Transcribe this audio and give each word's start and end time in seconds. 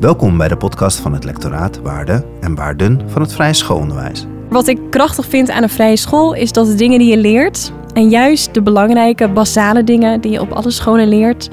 Welkom 0.00 0.38
bij 0.38 0.48
de 0.48 0.56
podcast 0.56 0.98
van 0.98 1.12
het 1.12 1.24
lectoraat 1.24 1.80
Waarden 1.80 2.24
en 2.40 2.54
Waarden 2.54 3.00
van 3.06 3.22
het 3.22 3.32
Vrije 3.32 3.52
Schoolonderwijs. 3.52 4.26
Wat 4.48 4.66
ik 4.66 4.78
krachtig 4.90 5.26
vind 5.26 5.50
aan 5.50 5.62
een 5.62 5.68
vrije 5.68 5.96
school 5.96 6.34
is 6.34 6.52
dat 6.52 6.66
de 6.66 6.74
dingen 6.74 6.98
die 6.98 7.10
je 7.10 7.16
leert, 7.16 7.72
en 7.92 8.08
juist 8.08 8.54
de 8.54 8.62
belangrijke, 8.62 9.28
basale 9.28 9.84
dingen 9.84 10.20
die 10.20 10.30
je 10.30 10.40
op 10.40 10.52
alle 10.52 10.70
scholen 10.70 11.08
leert, 11.08 11.50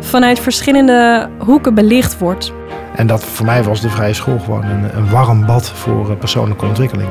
vanuit 0.00 0.38
verschillende 0.38 1.28
hoeken 1.38 1.74
belicht 1.74 2.18
wordt. 2.18 2.52
En 2.96 3.06
dat 3.06 3.24
voor 3.24 3.46
mij 3.46 3.62
was 3.62 3.80
de 3.80 3.90
vrije 3.90 4.14
school 4.14 4.38
gewoon 4.38 4.64
een, 4.64 4.96
een 4.96 5.10
warm 5.10 5.46
bad 5.46 5.70
voor 5.70 6.10
eh, 6.10 6.16
persoonlijke 6.16 6.66
ontwikkeling. 6.66 7.08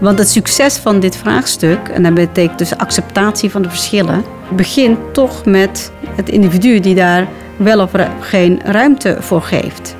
Want 0.00 0.18
het 0.18 0.28
succes 0.28 0.76
van 0.76 1.00
dit 1.00 1.16
vraagstuk, 1.16 1.88
en 1.88 2.02
dat 2.02 2.14
betekent 2.14 2.58
dus 2.58 2.76
acceptatie 2.76 3.50
van 3.50 3.62
de 3.62 3.68
verschillen, 3.68 4.24
begint 4.56 4.98
toch 5.12 5.44
met 5.44 5.92
het 6.16 6.28
individu 6.28 6.80
die 6.80 6.94
daar 6.94 7.28
wel 7.56 7.80
of 7.80 7.92
geen 8.20 8.60
ruimte 8.64 9.16
voor 9.20 9.42
geeft. 9.42 9.96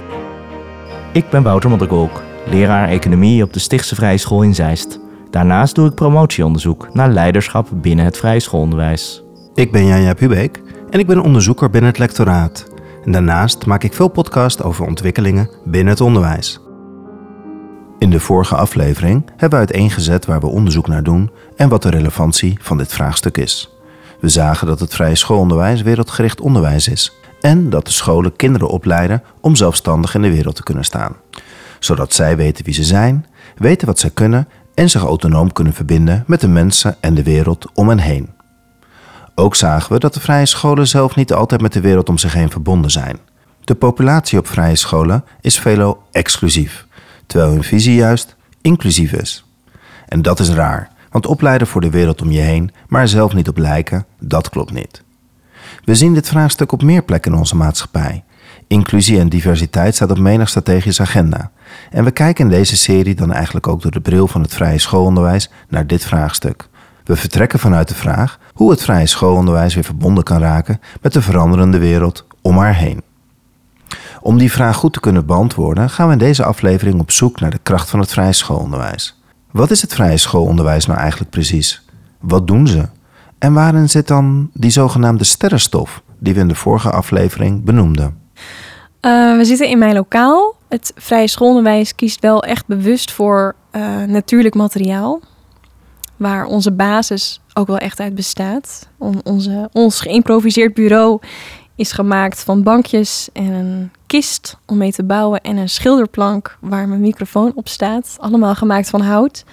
Ik 1.12 1.30
ben 1.30 1.42
Wouter 1.42 1.70
Modderkolk, 1.70 2.22
leraar 2.50 2.88
economie 2.88 3.42
op 3.42 3.52
de 3.52 3.58
Stichtse 3.58 3.94
Vrije 3.94 4.18
School 4.18 4.42
in 4.42 4.54
Zeist. 4.54 5.00
Daarnaast 5.30 5.74
doe 5.74 5.88
ik 5.88 5.94
promotieonderzoek 5.94 6.94
naar 6.94 7.08
leiderschap 7.08 7.68
binnen 7.72 8.04
het 8.04 8.16
vrije 8.16 8.40
schoolonderwijs. 8.40 9.22
Ik 9.54 9.72
ben 9.72 9.86
Janja 9.86 10.14
Pubeek 10.14 10.62
en 10.90 10.98
ik 10.98 11.06
ben 11.06 11.22
onderzoeker 11.22 11.70
binnen 11.70 11.90
het 11.90 11.98
lectoraat. 11.98 12.66
En 13.04 13.12
daarnaast 13.12 13.66
maak 13.66 13.82
ik 13.82 13.92
veel 13.92 14.08
podcasts 14.08 14.62
over 14.62 14.86
ontwikkelingen 14.86 15.50
binnen 15.64 15.92
het 15.92 16.00
onderwijs. 16.00 16.60
In 17.98 18.10
de 18.10 18.20
vorige 18.20 18.54
aflevering 18.54 19.24
hebben 19.30 19.50
we 19.50 19.56
uiteengezet 19.56 20.26
waar 20.26 20.40
we 20.40 20.46
onderzoek 20.46 20.88
naar 20.88 21.02
doen 21.02 21.30
en 21.56 21.68
wat 21.68 21.82
de 21.82 21.90
relevantie 21.90 22.58
van 22.60 22.78
dit 22.78 22.92
vraagstuk 22.92 23.38
is. 23.38 23.76
We 24.20 24.28
zagen 24.28 24.66
dat 24.66 24.80
het 24.80 24.94
vrije 24.94 25.14
schoolonderwijs 25.14 25.82
wereldgericht 25.82 26.40
onderwijs 26.40 26.88
is 26.88 27.22
en 27.44 27.70
dat 27.70 27.86
de 27.86 27.92
scholen 27.92 28.36
kinderen 28.36 28.68
opleiden 28.68 29.22
om 29.40 29.56
zelfstandig 29.56 30.14
in 30.14 30.22
de 30.22 30.30
wereld 30.30 30.56
te 30.56 30.62
kunnen 30.62 30.84
staan, 30.84 31.16
zodat 31.78 32.12
zij 32.12 32.36
weten 32.36 32.64
wie 32.64 32.74
ze 32.74 32.84
zijn, 32.84 33.26
weten 33.56 33.86
wat 33.86 33.98
zij 33.98 34.10
kunnen 34.10 34.48
en 34.74 34.90
zich 34.90 35.02
autonoom 35.02 35.52
kunnen 35.52 35.72
verbinden 35.72 36.24
met 36.26 36.40
de 36.40 36.48
mensen 36.48 36.96
en 37.00 37.14
de 37.14 37.22
wereld 37.22 37.66
om 37.74 37.88
hen 37.88 37.98
heen. 37.98 38.32
Ook 39.34 39.54
zagen 39.54 39.92
we 39.92 39.98
dat 39.98 40.14
de 40.14 40.20
vrije 40.20 40.46
scholen 40.46 40.86
zelf 40.86 41.16
niet 41.16 41.32
altijd 41.32 41.60
met 41.60 41.72
de 41.72 41.80
wereld 41.80 42.08
om 42.08 42.18
zich 42.18 42.32
heen 42.32 42.50
verbonden 42.50 42.90
zijn. 42.90 43.18
De 43.60 43.74
populatie 43.74 44.38
op 44.38 44.46
vrije 44.46 44.76
scholen 44.76 45.24
is 45.40 45.58
veelal 45.58 46.02
exclusief, 46.10 46.86
terwijl 47.26 47.50
hun 47.50 47.64
visie 47.64 47.94
juist 47.94 48.36
inclusief 48.60 49.12
is. 49.12 49.44
En 50.08 50.22
dat 50.22 50.38
is 50.38 50.50
raar, 50.50 50.90
want 51.10 51.26
opleiden 51.26 51.66
voor 51.66 51.80
de 51.80 51.90
wereld 51.90 52.22
om 52.22 52.30
je 52.30 52.40
heen, 52.40 52.70
maar 52.88 53.08
zelf 53.08 53.34
niet 53.34 53.48
op 53.48 53.58
lijken, 53.58 54.06
dat 54.20 54.48
klopt 54.48 54.72
niet. 54.72 55.02
We 55.84 55.94
zien 55.94 56.14
dit 56.14 56.28
vraagstuk 56.28 56.72
op 56.72 56.82
meer 56.82 57.02
plekken 57.02 57.32
in 57.32 57.38
onze 57.38 57.56
maatschappij. 57.56 58.24
Inclusie 58.66 59.18
en 59.18 59.28
diversiteit 59.28 59.94
staat 59.94 60.10
op 60.10 60.18
menig 60.18 60.48
strategische 60.48 61.02
agenda. 61.02 61.50
En 61.90 62.04
we 62.04 62.10
kijken 62.10 62.44
in 62.44 62.50
deze 62.50 62.76
serie 62.76 63.14
dan 63.14 63.32
eigenlijk 63.32 63.68
ook 63.68 63.82
door 63.82 63.90
de 63.90 64.00
bril 64.00 64.28
van 64.28 64.42
het 64.42 64.54
vrije 64.54 64.78
schoolonderwijs 64.78 65.50
naar 65.68 65.86
dit 65.86 66.04
vraagstuk. 66.04 66.68
We 67.04 67.16
vertrekken 67.16 67.58
vanuit 67.58 67.88
de 67.88 67.94
vraag 67.94 68.38
hoe 68.52 68.70
het 68.70 68.82
vrije 68.82 69.06
schoolonderwijs 69.06 69.74
weer 69.74 69.84
verbonden 69.84 70.24
kan 70.24 70.38
raken 70.38 70.80
met 71.00 71.12
de 71.12 71.22
veranderende 71.22 71.78
wereld 71.78 72.26
om 72.42 72.58
haar 72.58 72.74
heen. 72.74 73.02
Om 74.20 74.38
die 74.38 74.52
vraag 74.52 74.76
goed 74.76 74.92
te 74.92 75.00
kunnen 75.00 75.26
beantwoorden, 75.26 75.90
gaan 75.90 76.06
we 76.06 76.12
in 76.12 76.18
deze 76.18 76.44
aflevering 76.44 77.00
op 77.00 77.10
zoek 77.10 77.40
naar 77.40 77.50
de 77.50 77.60
kracht 77.62 77.90
van 77.90 78.00
het 78.00 78.12
vrije 78.12 78.32
schoolonderwijs. 78.32 79.22
Wat 79.50 79.70
is 79.70 79.82
het 79.82 79.94
vrije 79.94 80.16
schoolonderwijs 80.16 80.86
nou 80.86 80.98
eigenlijk 80.98 81.30
precies? 81.30 81.84
Wat 82.20 82.46
doen 82.46 82.66
ze? 82.66 82.88
En 83.44 83.52
waarin 83.52 83.88
zit 83.88 84.08
dan 84.08 84.50
die 84.52 84.70
zogenaamde 84.70 85.24
sterrenstof 85.24 86.02
die 86.18 86.34
we 86.34 86.40
in 86.40 86.48
de 86.48 86.54
vorige 86.54 86.90
aflevering 86.90 87.64
benoemden? 87.64 88.18
Uh, 89.00 89.36
we 89.36 89.44
zitten 89.44 89.68
in 89.68 89.78
mijn 89.78 89.94
lokaal. 89.94 90.54
Het 90.68 90.92
vrije 90.96 91.28
schoolonderwijs 91.28 91.94
kiest 91.94 92.20
wel 92.20 92.42
echt 92.42 92.66
bewust 92.66 93.12
voor 93.12 93.54
uh, 93.72 94.02
natuurlijk 94.02 94.54
materiaal. 94.54 95.20
Waar 96.16 96.44
onze 96.44 96.72
basis 96.72 97.40
ook 97.54 97.66
wel 97.66 97.78
echt 97.78 98.00
uit 98.00 98.14
bestaat. 98.14 98.88
On, 98.98 99.20
onze, 99.24 99.68
ons 99.72 100.00
geïmproviseerd 100.00 100.74
bureau 100.74 101.20
is 101.76 101.92
gemaakt 101.92 102.44
van 102.44 102.62
bankjes 102.62 103.28
en 103.32 103.52
een 103.52 103.90
kist 104.06 104.58
om 104.66 104.76
mee 104.76 104.92
te 104.92 105.04
bouwen 105.04 105.40
en 105.40 105.56
een 105.56 105.68
schilderplank 105.68 106.58
waar 106.60 106.88
mijn 106.88 107.00
microfoon 107.00 107.52
op 107.54 107.68
staat. 107.68 108.16
Allemaal 108.20 108.54
gemaakt 108.54 108.90
van 108.90 109.00
hout. 109.00 109.44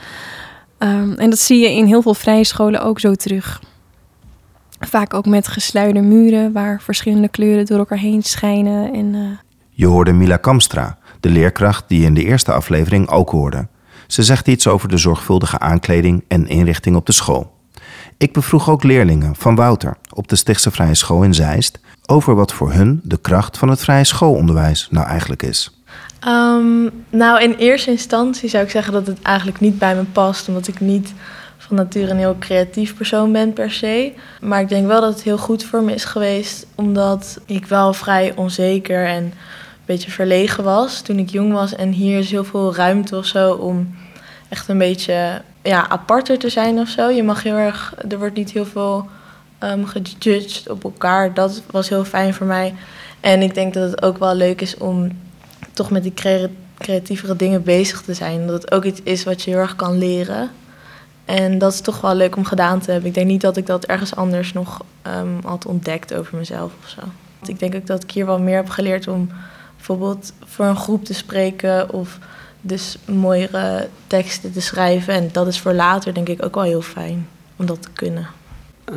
Um, 0.79 1.13
en 1.13 1.29
dat 1.29 1.39
zie 1.39 1.59
je 1.59 1.71
in 1.71 1.85
heel 1.85 2.01
veel 2.01 2.13
vrije 2.13 2.43
scholen 2.43 2.81
ook 2.81 2.99
zo 2.99 3.13
terug. 3.13 3.59
Vaak 4.81 5.13
ook 5.13 5.25
met 5.25 5.47
gesluierde 5.47 6.01
muren 6.01 6.51
waar 6.51 6.81
verschillende 6.81 7.27
kleuren 7.27 7.65
door 7.65 7.77
elkaar 7.77 7.97
heen 7.97 8.23
schijnen. 8.23 8.93
En, 8.93 9.13
uh... 9.13 9.27
Je 9.69 9.85
hoorde 9.85 10.13
Mila 10.13 10.37
Kamstra, 10.37 10.97
de 11.19 11.29
leerkracht 11.29 11.83
die 11.87 11.99
je 11.99 12.05
in 12.05 12.13
de 12.13 12.23
eerste 12.23 12.51
aflevering 12.51 13.09
ook 13.09 13.29
hoorde. 13.29 13.67
Ze 14.07 14.23
zegt 14.23 14.47
iets 14.47 14.67
over 14.67 14.89
de 14.89 14.97
zorgvuldige 14.97 15.59
aankleding 15.59 16.23
en 16.27 16.47
inrichting 16.47 16.95
op 16.95 17.05
de 17.05 17.11
school. 17.11 17.51
Ik 18.17 18.33
bevroeg 18.33 18.69
ook 18.69 18.83
leerlingen 18.83 19.35
van 19.35 19.55
Wouter 19.55 19.97
op 20.13 20.27
de 20.27 20.35
Stichtse 20.35 20.71
Vrije 20.71 20.95
School 20.95 21.23
in 21.23 21.33
Zeist 21.33 21.79
over 22.05 22.35
wat 22.35 22.53
voor 22.53 22.73
hun 22.73 22.99
de 23.03 23.17
kracht 23.17 23.57
van 23.57 23.69
het 23.69 23.79
vrije 23.79 24.03
schoolonderwijs 24.03 24.87
nou 24.91 25.07
eigenlijk 25.07 25.43
is. 25.43 25.81
Um, 26.27 26.89
nou, 27.09 27.41
in 27.41 27.53
eerste 27.53 27.91
instantie 27.91 28.49
zou 28.49 28.63
ik 28.63 28.69
zeggen 28.69 28.93
dat 28.93 29.07
het 29.07 29.21
eigenlijk 29.21 29.59
niet 29.59 29.79
bij 29.79 29.95
me 29.95 30.03
past, 30.03 30.47
omdat 30.47 30.67
ik 30.67 30.79
niet 30.79 31.13
van 31.75 31.85
nature 31.85 32.11
een 32.11 32.17
heel 32.17 32.35
creatief 32.39 32.95
persoon 32.95 33.31
ben 33.31 33.53
per 33.53 33.71
se. 33.71 34.13
Maar 34.41 34.61
ik 34.61 34.69
denk 34.69 34.87
wel 34.87 35.01
dat 35.01 35.13
het 35.13 35.23
heel 35.23 35.37
goed 35.37 35.63
voor 35.63 35.83
me 35.83 35.93
is 35.93 36.05
geweest, 36.05 36.65
omdat 36.75 37.39
ik 37.45 37.65
wel 37.65 37.93
vrij 37.93 38.33
onzeker 38.35 39.05
en 39.05 39.23
een 39.23 39.33
beetje 39.85 40.11
verlegen 40.11 40.63
was 40.63 41.01
toen 41.01 41.19
ik 41.19 41.29
jong 41.29 41.53
was. 41.53 41.75
En 41.75 41.91
hier 41.91 42.19
is 42.19 42.31
heel 42.31 42.43
veel 42.43 42.75
ruimte 42.75 43.17
of 43.17 43.25
zo 43.25 43.53
om 43.53 43.95
echt 44.49 44.67
een 44.67 44.77
beetje 44.77 45.41
ja, 45.63 45.89
aparter 45.89 46.39
te 46.39 46.49
zijn 46.49 46.79
of 46.79 46.87
zo. 46.87 47.09
Je 47.09 47.23
mag 47.23 47.43
heel 47.43 47.55
erg, 47.55 47.93
er 48.09 48.19
wordt 48.19 48.35
niet 48.35 48.51
heel 48.51 48.65
veel 48.65 49.07
um, 49.59 49.85
gejudged 49.85 50.69
op 50.69 50.83
elkaar. 50.83 51.33
Dat 51.33 51.61
was 51.71 51.89
heel 51.89 52.05
fijn 52.05 52.33
voor 52.33 52.47
mij. 52.47 52.73
En 53.19 53.41
ik 53.41 53.53
denk 53.53 53.73
dat 53.73 53.91
het 53.91 54.01
ook 54.01 54.17
wel 54.17 54.35
leuk 54.35 54.61
is 54.61 54.77
om 54.77 55.09
toch 55.73 55.91
met 55.91 56.03
die 56.03 56.13
creatievere 56.77 57.35
dingen 57.35 57.63
bezig 57.63 58.01
te 58.01 58.13
zijn. 58.13 58.47
Dat 58.47 58.61
het 58.61 58.71
ook 58.71 58.83
iets 58.83 58.99
is 59.03 59.23
wat 59.23 59.41
je 59.41 59.49
heel 59.51 59.59
erg 59.59 59.75
kan 59.75 59.97
leren. 59.97 60.49
En 61.25 61.57
dat 61.57 61.73
is 61.73 61.81
toch 61.81 62.01
wel 62.01 62.15
leuk 62.15 62.35
om 62.35 62.45
gedaan 62.45 62.79
te 62.79 62.91
hebben. 62.91 63.09
Ik 63.09 63.15
denk 63.15 63.27
niet 63.27 63.41
dat 63.41 63.57
ik 63.57 63.65
dat 63.65 63.85
ergens 63.85 64.15
anders 64.15 64.53
nog 64.53 64.81
um, 65.07 65.39
had 65.43 65.65
ontdekt 65.65 66.13
over 66.13 66.37
mezelf 66.37 66.71
of 66.83 66.89
zo. 66.89 67.01
Ik 67.45 67.59
denk 67.59 67.75
ook 67.75 67.87
dat 67.87 68.03
ik 68.03 68.11
hier 68.11 68.25
wel 68.25 68.39
meer 68.39 68.55
heb 68.55 68.69
geleerd 68.69 69.07
om 69.07 69.29
bijvoorbeeld 69.75 70.33
voor 70.45 70.65
een 70.65 70.75
groep 70.75 71.05
te 71.05 71.13
spreken 71.13 71.93
of 71.93 72.19
dus 72.61 72.97
mooiere 73.05 73.89
teksten 74.07 74.51
te 74.51 74.61
schrijven. 74.61 75.13
En 75.13 75.29
dat 75.31 75.47
is 75.47 75.59
voor 75.59 75.73
later 75.73 76.13
denk 76.13 76.29
ik 76.29 76.45
ook 76.45 76.55
wel 76.55 76.63
heel 76.63 76.81
fijn 76.81 77.27
om 77.55 77.65
dat 77.65 77.81
te 77.81 77.89
kunnen. 77.93 78.27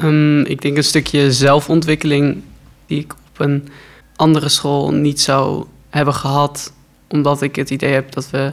Um, 0.02 0.44
ik 0.44 0.62
denk 0.62 0.76
een 0.76 0.84
stukje 0.84 1.32
zelfontwikkeling 1.32 2.42
die 2.86 3.00
ik 3.00 3.12
op 3.12 3.40
een 3.40 3.68
andere 4.16 4.48
school 4.48 4.92
niet 4.92 5.20
zou 5.20 5.66
hebben 5.90 6.14
gehad. 6.14 6.72
Omdat 7.08 7.42
ik 7.42 7.56
het 7.56 7.70
idee 7.70 7.92
heb 7.92 8.12
dat 8.12 8.30
we 8.30 8.52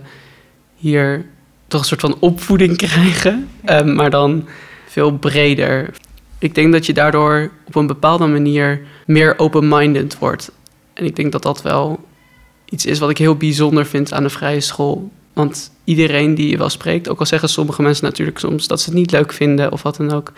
hier 0.75 1.25
toch 1.71 1.81
een 1.81 1.87
soort 1.87 2.01
van 2.01 2.17
opvoeding 2.19 2.77
krijgen, 2.77 3.49
um, 3.65 3.95
maar 3.95 4.09
dan 4.09 4.47
veel 4.87 5.11
breder. 5.11 5.93
Ik 6.39 6.55
denk 6.55 6.71
dat 6.71 6.85
je 6.85 6.93
daardoor 6.93 7.51
op 7.67 7.75
een 7.75 7.87
bepaalde 7.87 8.27
manier 8.27 8.81
meer 9.05 9.33
open-minded 9.37 10.17
wordt. 10.17 10.51
En 10.93 11.05
ik 11.05 11.15
denk 11.15 11.31
dat 11.31 11.43
dat 11.43 11.61
wel 11.61 11.99
iets 12.65 12.85
is 12.85 12.99
wat 12.99 13.09
ik 13.09 13.17
heel 13.17 13.35
bijzonder 13.35 13.85
vind 13.85 14.13
aan 14.13 14.23
de 14.23 14.29
vrije 14.29 14.61
school. 14.61 15.11
Want 15.33 15.71
iedereen 15.83 16.35
die 16.35 16.49
je 16.49 16.57
wel 16.57 16.69
spreekt, 16.69 17.09
ook 17.09 17.19
al 17.19 17.25
zeggen 17.25 17.49
sommige 17.49 17.81
mensen 17.81 18.05
natuurlijk 18.05 18.39
soms 18.39 18.67
dat 18.67 18.81
ze 18.81 18.89
het 18.89 18.97
niet 18.97 19.11
leuk 19.11 19.33
vinden 19.33 19.71
of 19.71 19.81
wat 19.81 19.95
dan 19.95 20.11
ook, 20.11 20.33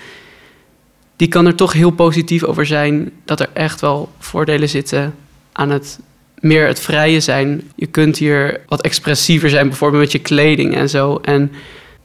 die 1.16 1.28
kan 1.28 1.46
er 1.46 1.56
toch 1.56 1.74
heel 1.74 1.92
positief 1.92 2.44
over 2.44 2.66
zijn 2.66 3.12
dat 3.26 3.40
er 3.40 3.50
echt 3.54 3.82
wel 3.82 4.10
voordelen 4.20 4.70
zitten 4.70 5.16
aan 5.52 5.70
het 5.70 6.00
meer 6.44 6.68
het 6.68 6.80
vrije 6.80 7.20
zijn. 7.20 7.62
Je 7.76 7.86
kunt 7.86 8.18
hier 8.18 8.60
wat 8.68 8.82
expressiever 8.82 9.50
zijn, 9.50 9.68
bijvoorbeeld 9.68 10.02
met 10.02 10.12
je 10.12 10.20
kleding 10.20 10.76
en 10.76 10.90
zo. 10.90 11.20
En 11.22 11.52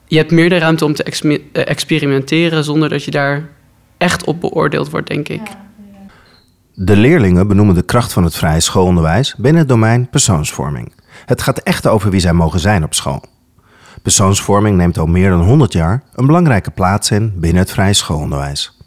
je 0.07 0.17
hebt 0.17 0.31
meer 0.31 0.49
de 0.49 0.59
ruimte 0.59 0.85
om 0.85 0.95
te 0.95 1.03
eh, 1.03 1.69
experimenteren 1.69 2.65
zonder 2.65 2.89
dat 2.89 3.05
je 3.05 3.11
daar 3.11 3.49
echt 3.97 4.25
op 4.25 4.41
beoordeeld 4.41 4.91
wordt, 4.91 5.09
denk 5.09 5.29
ik. 5.29 5.41
De 6.75 6.97
leerlingen 6.97 7.49
benoemen 7.49 7.75
de 7.75 7.83
kracht 7.83 8.13
van 8.13 8.25
het 8.25 8.35
vrije 8.35 8.61
schoolonderwijs 8.61 9.35
binnen 9.37 9.61
het 9.61 9.69
domein 9.69 10.09
persoonsvorming. 10.09 10.93
Het 11.27 11.43
gaat 11.43 11.59
echt 11.59 11.87
over 11.87 12.11
wie 12.11 12.21
zij 12.21 12.33
mogen 12.33 12.61
zijn 12.61 12.85
op 12.85 12.95
school. 12.95 13.25
Persoonsvorming 14.03 14.77
neemt 14.77 14.99
al 14.99 15.07
meer 15.07 15.31
dan 15.31 15.43
100 15.43 15.73
jaar 15.73 16.03
een 16.15 16.27
belangrijke 16.27 16.71
plaats 16.71 17.11
in 17.11 17.33
binnen 17.37 17.63
het 17.63 17.71
vrije 17.71 17.93
schoolonderwijs. 17.93 18.78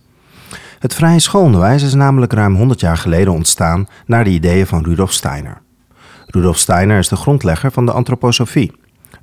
Het 0.81 0.93
vrije 0.93 1.19
schoolonderwijs 1.19 1.83
is 1.83 1.93
namelijk 1.93 2.33
ruim 2.33 2.55
100 2.55 2.79
jaar 2.79 2.97
geleden 2.97 3.33
ontstaan 3.33 3.87
naar 4.05 4.23
de 4.23 4.29
ideeën 4.29 4.67
van 4.67 4.83
Rudolf 4.83 5.11
Steiner. 5.11 5.61
Rudolf 6.25 6.57
Steiner 6.57 6.97
is 6.97 7.07
de 7.07 7.15
grondlegger 7.15 7.71
van 7.71 7.85
de 7.85 7.91
antroposofie, 7.91 8.71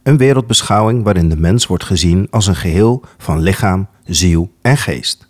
een 0.03 0.17
wereldbeschouwing 0.17 1.05
waarin 1.05 1.29
de 1.29 1.37
mens 1.37 1.67
wordt 1.67 1.85
gezien 1.85 2.27
als 2.31 2.47
een 2.47 2.57
geheel 2.57 3.05
van 3.17 3.41
lichaam, 3.41 3.89
ziel 4.05 4.53
en 4.63 4.77
geest. 4.77 5.29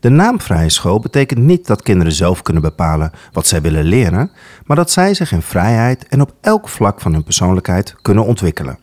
De 0.00 0.08
naam 0.08 0.40
vrije 0.40 0.70
school 0.70 1.00
betekent 1.00 1.40
niet 1.40 1.66
dat 1.66 1.82
kinderen 1.82 2.12
zelf 2.12 2.42
kunnen 2.42 2.62
bepalen 2.62 3.10
wat 3.32 3.46
zij 3.46 3.60
willen 3.60 3.84
leren, 3.84 4.30
maar 4.64 4.76
dat 4.76 4.90
zij 4.90 5.14
zich 5.14 5.32
in 5.32 5.42
vrijheid 5.42 6.08
en 6.08 6.20
op 6.20 6.34
elk 6.40 6.68
vlak 6.68 7.00
van 7.00 7.12
hun 7.12 7.24
persoonlijkheid 7.24 7.94
kunnen 8.02 8.24
ontwikkelen. 8.24 8.78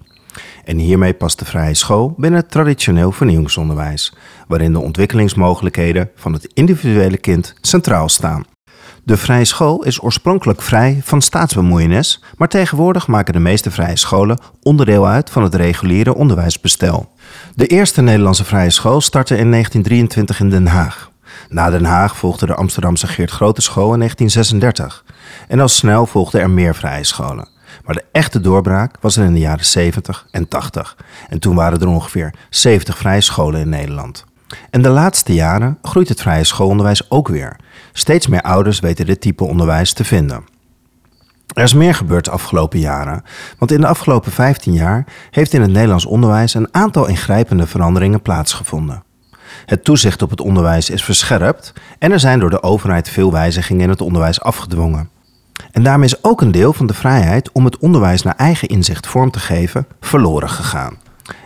En 0.64 0.78
hiermee 0.78 1.14
past 1.14 1.40
de 1.40 1.46
vrije 1.46 1.74
school 1.74 2.14
binnen 2.18 2.40
het 2.40 2.52
traditioneel 2.52 3.12
vernieuwingsonderwijs, 3.12 4.14
waarin 4.48 4.74
de 4.74 4.80
ontwikkelingsmogelijkheden 4.80 6.10
van 6.16 6.34
het 6.34 6.52
individuele 6.54 7.18
kind 7.18 7.54
centraal 7.62 8.10
staan. 8.10 8.46
De 9.06 9.18
vrije 9.18 9.46
school 9.46 9.84
is 9.84 10.02
oorspronkelijk 10.02 10.62
vrij 10.62 11.02
van 11.04 11.22
staatsbemoeienis, 11.22 12.24
maar 12.38 12.48
tegenwoordig 12.48 13.08
maken 13.08 13.34
de 13.34 13.40
meeste 13.40 13.72
vrije 13.72 13.98
scholen 13.98 14.40
onderdeel 14.62 15.08
uit 15.08 15.30
van 15.30 15.44
het 15.44 15.56
reguliere 15.56 16.16
onderwijsbestel. 16.16 17.12
De 17.56 17.68
eerste 17.68 18.02
Nederlandse 18.02 18.46
vrije 18.46 18.70
school 18.70 19.02
startte 19.02 19.38
in 19.38 19.52
1923 19.52 20.40
in 20.40 20.50
Den 20.50 20.68
Haag. 20.68 21.12
Na 21.50 21.70
Den 21.70 21.86
Haag 21.86 22.18
volgde 22.18 22.46
de 22.46 22.56
Amsterdamse 22.56 23.08
Geert 23.08 23.32
Grote 23.32 23.62
School 23.62 23.94
in 23.94 24.00
1936. 24.00 25.06
En 25.48 25.60
al 25.60 25.68
snel 25.68 26.06
volgden 26.06 26.42
er 26.42 26.50
meer 26.50 26.76
vrije 26.76 27.04
scholen. 27.04 27.53
Maar 27.86 27.96
de 27.96 28.06
echte 28.12 28.40
doorbraak 28.40 28.96
was 29.02 29.18
er 29.18 29.26
in 29.26 29.34
de 29.34 29.40
jaren 29.40 29.66
70 29.66 30.28
en 30.32 30.48
80. 30.48 30.98
En 31.30 31.40
toen 31.40 31.56
waren 31.56 31.80
er 31.80 31.88
ongeveer 31.88 32.34
70 32.50 32.98
vrije 32.98 33.22
scholen 33.22 33.62
in 33.62 33.70
Nederland. 33.70 34.26
En 34.70 34.82
de 34.82 34.90
laatste 34.90 35.34
jaren 35.34 35.78
groeit 35.82 36.10
het 36.10 36.22
vrije 36.22 36.44
schoolonderwijs 36.44 37.10
ook 37.10 37.28
weer. 37.28 37.56
Steeds 37.94 38.28
meer 38.28 38.42
ouders 38.42 38.80
weten 38.80 39.06
dit 39.06 39.22
type 39.22 39.44
onderwijs 39.44 39.94
te 39.94 40.04
vinden. 40.04 40.44
Er 41.54 41.64
is 41.64 41.74
meer 41.74 41.96
gebeurd 41.96 42.26
de 42.26 42.32
afgelopen 42.32 42.80
jaren, 42.80 43.24
want 43.58 43.72
in 43.72 43.82
de 43.82 43.88
afgelopen 43.88 44.32
15 44.32 44.74
jaar 44.74 45.06
heeft 45.32 45.54
in 45.54 45.62
het 45.62 45.72
Nederlands 45.72 46.06
onderwijs 46.06 46.54
een 46.54 46.68
aantal 46.72 47.08
ingrijpende 47.08 47.68
veranderingen 47.68 48.22
plaatsgevonden. 48.22 49.04
Het 49.66 49.84
toezicht 49.84 50.22
op 50.22 50.30
het 50.30 50.42
onderwijs 50.42 50.90
is 50.90 51.04
verscherpt 51.04 51.74
en 52.00 52.12
er 52.12 52.20
zijn 52.20 52.40
door 52.40 52.50
de 52.50 52.64
overheid 52.64 53.10
veel 53.10 53.32
wijzigingen 53.32 53.84
in 53.84 53.90
het 53.90 54.02
onderwijs 54.02 54.42
afgedwongen. 54.42 55.10
En 55.72 55.84
daarmee 55.84 56.08
is 56.08 56.24
ook 56.24 56.42
een 56.42 56.52
deel 56.52 56.74
van 56.74 56.88
de 56.88 56.94
vrijheid 56.94 57.52
om 57.52 57.66
het 57.66 57.78
onderwijs 57.78 58.22
naar 58.22 58.36
eigen 58.36 58.68
inzicht 58.68 59.08
vorm 59.08 59.32
te 59.32 59.40
geven 59.40 59.88
verloren 60.00 60.50
gegaan. 60.50 60.98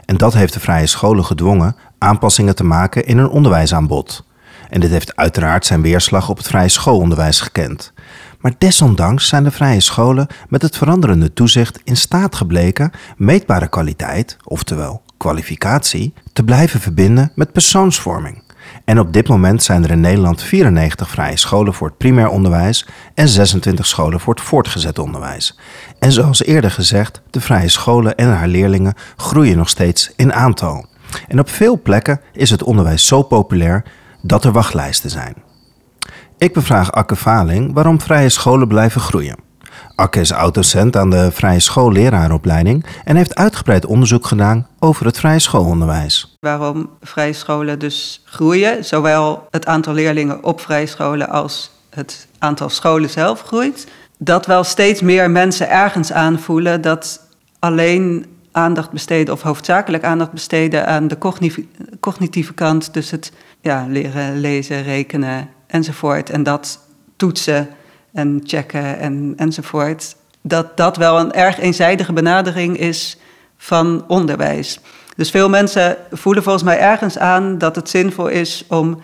En 0.05 0.17
dat 0.17 0.33
heeft 0.33 0.53
de 0.53 0.59
vrije 0.59 0.87
scholen 0.87 1.25
gedwongen 1.25 1.75
aanpassingen 1.97 2.55
te 2.55 2.63
maken 2.63 3.05
in 3.05 3.17
hun 3.17 3.29
onderwijsaanbod. 3.29 4.25
En 4.69 4.79
dit 4.79 4.89
heeft 4.89 5.15
uiteraard 5.15 5.65
zijn 5.65 5.81
weerslag 5.81 6.29
op 6.29 6.37
het 6.37 6.47
vrije 6.47 6.69
schoolonderwijs 6.69 7.41
gekend. 7.41 7.93
Maar 8.39 8.53
desondanks 8.57 9.27
zijn 9.27 9.43
de 9.43 9.51
vrije 9.51 9.79
scholen 9.79 10.27
met 10.49 10.61
het 10.61 10.77
veranderende 10.77 11.33
toezicht 11.33 11.79
in 11.83 11.97
staat 11.97 12.35
gebleken 12.35 12.91
meetbare 13.17 13.67
kwaliteit, 13.67 14.37
oftewel 14.43 15.01
kwalificatie, 15.17 16.13
te 16.33 16.43
blijven 16.43 16.79
verbinden 16.79 17.31
met 17.35 17.51
persoonsvorming. 17.51 18.43
En 18.87 18.99
op 18.99 19.13
dit 19.13 19.27
moment 19.27 19.63
zijn 19.63 19.83
er 19.83 19.91
in 19.91 19.99
Nederland 19.99 20.41
94 20.41 21.09
vrije 21.09 21.37
scholen 21.37 21.73
voor 21.73 21.87
het 21.87 21.97
primair 21.97 22.29
onderwijs 22.29 22.87
en 23.13 23.27
26 23.27 23.85
scholen 23.85 24.19
voor 24.19 24.33
het 24.33 24.43
voortgezet 24.43 24.99
onderwijs. 24.99 25.59
En 25.99 26.11
zoals 26.11 26.43
eerder 26.43 26.71
gezegd, 26.71 27.21
de 27.29 27.41
vrije 27.41 27.69
scholen 27.69 28.15
en 28.15 28.29
haar 28.29 28.47
leerlingen 28.47 28.93
groeien 29.15 29.57
nog 29.57 29.69
steeds 29.69 30.11
in 30.15 30.33
aantal. 30.33 30.85
En 31.27 31.39
op 31.39 31.49
veel 31.49 31.81
plekken 31.81 32.21
is 32.33 32.49
het 32.49 32.63
onderwijs 32.63 33.07
zo 33.07 33.21
populair 33.21 33.83
dat 34.21 34.43
er 34.43 34.51
wachtlijsten 34.51 35.09
zijn. 35.09 35.35
Ik 36.37 36.53
bevraag 36.53 36.91
Akke 36.91 37.15
Valing 37.15 37.73
waarom 37.73 38.01
vrije 38.01 38.29
scholen 38.29 38.67
blijven 38.67 39.01
groeien. 39.01 39.46
Akke 39.97 40.19
is 40.19 40.33
oud-docent 40.33 40.95
aan 40.95 41.09
de 41.09 41.31
Vrije 41.31 41.59
Schoolleraaropleiding 41.59 42.85
en 43.03 43.15
heeft 43.15 43.35
uitgebreid 43.35 43.85
onderzoek 43.85 44.25
gedaan 44.25 44.67
over 44.79 45.05
het 45.05 45.17
vrije 45.17 45.39
schoolonderwijs. 45.39 46.37
Waarom 46.39 46.89
vrije 47.01 47.33
scholen 47.33 47.79
dus 47.79 48.21
groeien, 48.25 48.85
zowel 48.85 49.47
het 49.51 49.65
aantal 49.65 49.93
leerlingen 49.93 50.43
op 50.43 50.61
vrije 50.61 50.85
scholen 50.85 51.29
als 51.29 51.71
het 51.89 52.27
aantal 52.39 52.69
scholen 52.69 53.09
zelf 53.09 53.41
groeit. 53.41 53.87
Dat 54.17 54.45
wel 54.45 54.63
steeds 54.63 55.01
meer 55.01 55.31
mensen 55.31 55.69
ergens 55.69 56.11
aanvoelen 56.11 56.81
dat 56.81 57.27
alleen 57.59 58.25
aandacht 58.51 58.91
besteden 58.91 59.33
of 59.33 59.41
hoofdzakelijk 59.41 60.03
aandacht 60.03 60.31
besteden 60.31 60.87
aan 60.87 61.07
de 61.07 61.17
cognitieve 61.99 62.53
kant, 62.53 62.93
dus 62.93 63.11
het 63.11 63.31
ja, 63.61 63.85
leren 63.89 64.39
lezen, 64.39 64.83
rekenen 64.83 65.49
enzovoort. 65.67 66.29
En 66.29 66.43
dat 66.43 66.79
toetsen 67.15 67.69
en 68.13 68.41
checken 68.43 68.99
en, 68.99 69.33
enzovoort. 69.37 70.15
Dat 70.41 70.77
dat 70.77 70.97
wel 70.97 71.19
een 71.19 71.33
erg 71.33 71.59
eenzijdige 71.59 72.13
benadering 72.13 72.77
is 72.77 73.17
van 73.57 74.03
onderwijs. 74.07 74.79
Dus 75.15 75.31
veel 75.31 75.49
mensen 75.49 75.97
voelen 76.11 76.43
volgens 76.43 76.63
mij 76.63 76.79
ergens 76.79 77.17
aan 77.17 77.57
dat 77.57 77.75
het 77.75 77.89
zinvol 77.89 78.27
is 78.27 78.65
om 78.67 79.01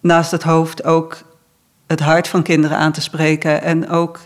naast 0.00 0.30
het 0.30 0.42
hoofd 0.42 0.84
ook 0.84 1.22
het 1.86 2.00
hart 2.00 2.28
van 2.28 2.42
kinderen 2.42 2.76
aan 2.76 2.92
te 2.92 3.00
spreken 3.00 3.62
en 3.62 3.88
ook 3.88 4.20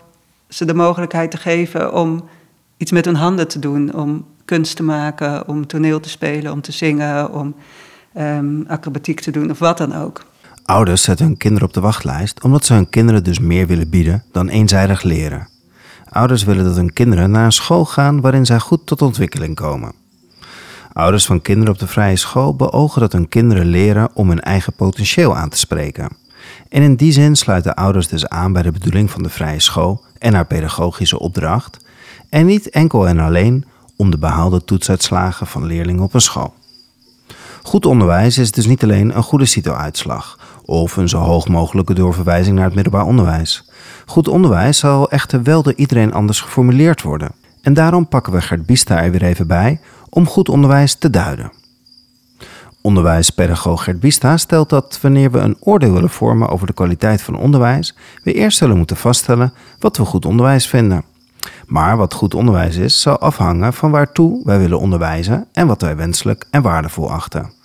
ze 0.49 0.65
de 0.65 0.73
mogelijkheid 0.73 1.31
te 1.31 1.37
geven 1.37 1.93
om 1.93 2.29
iets 2.77 2.91
met 2.91 3.05
hun 3.05 3.15
handen 3.15 3.47
te 3.47 3.59
doen, 3.59 3.93
om 3.93 4.25
kunst 4.45 4.75
te 4.75 4.83
maken, 4.83 5.47
om 5.47 5.67
toneel 5.67 5.99
te 5.99 6.09
spelen, 6.09 6.51
om 6.51 6.61
te 6.61 6.71
zingen, 6.71 7.31
om 7.31 7.55
um, 8.17 8.65
acrobatiek 8.67 9.19
te 9.19 9.31
doen 9.31 9.49
of 9.49 9.59
wat 9.59 9.77
dan 9.77 9.95
ook. 9.95 10.25
Ouders 10.67 11.01
zetten 11.01 11.25
hun 11.25 11.37
kinderen 11.37 11.67
op 11.67 11.73
de 11.73 11.79
wachtlijst 11.79 12.43
omdat 12.43 12.65
ze 12.65 12.73
hun 12.73 12.89
kinderen 12.89 13.23
dus 13.23 13.39
meer 13.39 13.67
willen 13.67 13.89
bieden 13.89 14.23
dan 14.31 14.47
eenzijdig 14.47 15.01
leren. 15.01 15.47
Ouders 16.09 16.43
willen 16.43 16.63
dat 16.63 16.75
hun 16.75 16.93
kinderen 16.93 17.31
naar 17.31 17.45
een 17.45 17.51
school 17.51 17.85
gaan 17.85 18.21
waarin 18.21 18.45
zij 18.45 18.59
goed 18.59 18.85
tot 18.85 19.01
ontwikkeling 19.01 19.55
komen. 19.55 19.91
Ouders 20.93 21.25
van 21.25 21.41
kinderen 21.41 21.73
op 21.73 21.79
de 21.79 21.87
vrije 21.87 22.15
school 22.15 22.55
beogen 22.55 23.01
dat 23.01 23.11
hun 23.11 23.29
kinderen 23.29 23.65
leren 23.65 24.09
om 24.13 24.29
hun 24.29 24.41
eigen 24.41 24.73
potentieel 24.73 25.35
aan 25.35 25.49
te 25.49 25.57
spreken. 25.57 26.17
En 26.69 26.81
in 26.81 26.95
die 26.95 27.11
zin 27.11 27.35
sluiten 27.35 27.75
ouders 27.75 28.07
dus 28.07 28.27
aan 28.27 28.53
bij 28.53 28.61
de 28.61 28.71
bedoeling 28.71 29.11
van 29.11 29.23
de 29.23 29.29
vrije 29.29 29.59
school 29.59 30.03
en 30.19 30.33
haar 30.33 30.45
pedagogische 30.45 31.19
opdracht, 31.19 31.77
en 32.29 32.45
niet 32.45 32.69
enkel 32.69 33.07
en 33.07 33.19
alleen 33.19 33.65
om 33.95 34.11
de 34.11 34.17
behaalde 34.17 34.63
toetsuitslagen 34.63 35.47
van 35.47 35.65
leerlingen 35.65 36.03
op 36.03 36.13
een 36.13 36.21
school. 36.21 36.53
Goed 37.67 37.85
onderwijs 37.85 38.37
is 38.37 38.51
dus 38.51 38.65
niet 38.65 38.83
alleen 38.83 39.15
een 39.15 39.23
goede 39.23 39.45
CITO-uitslag 39.45 40.37
of 40.67 40.97
een 40.97 41.09
zo 41.09 41.17
hoog 41.17 41.47
mogelijke 41.47 41.93
doorverwijzing 41.93 42.55
naar 42.55 42.65
het 42.65 42.75
middelbaar 42.75 43.05
onderwijs. 43.05 43.69
Goed 44.05 44.27
onderwijs 44.27 44.77
zal 44.77 45.09
echter 45.09 45.43
wel 45.43 45.63
door 45.63 45.73
iedereen 45.75 46.13
anders 46.13 46.41
geformuleerd 46.41 47.01
worden. 47.01 47.31
En 47.61 47.73
daarom 47.73 48.07
pakken 48.07 48.33
we 48.33 48.41
Gert 48.41 48.65
Bista 48.65 49.03
er 49.03 49.11
weer 49.11 49.23
even 49.23 49.47
bij 49.47 49.79
om 50.09 50.27
goed 50.27 50.49
onderwijs 50.49 50.95
te 50.95 51.09
duiden. 51.09 51.51
Onderwijspedagoog 52.81 53.83
Gert 53.83 53.99
Bista 53.99 54.37
stelt 54.37 54.69
dat 54.69 54.99
wanneer 55.01 55.31
we 55.31 55.39
een 55.39 55.57
oordeel 55.59 55.93
willen 55.93 56.09
vormen 56.09 56.49
over 56.49 56.67
de 56.67 56.73
kwaliteit 56.73 57.21
van 57.21 57.37
onderwijs, 57.37 57.95
we 58.23 58.33
eerst 58.33 58.57
zullen 58.57 58.77
moeten 58.77 58.97
vaststellen 58.97 59.53
wat 59.79 59.97
we 59.97 60.05
goed 60.05 60.25
onderwijs 60.25 60.67
vinden. 60.67 61.03
Maar 61.65 61.97
wat 61.97 62.13
goed 62.13 62.33
onderwijs 62.33 62.75
is, 62.75 63.01
zal 63.01 63.19
afhangen 63.19 63.73
van 63.73 63.91
waartoe 63.91 64.41
wij 64.43 64.59
willen 64.59 64.79
onderwijzen 64.79 65.47
en 65.53 65.67
wat 65.67 65.81
wij 65.81 65.95
wenselijk 65.95 66.45
en 66.51 66.61
waardevol 66.61 67.11
achten. 67.11 67.56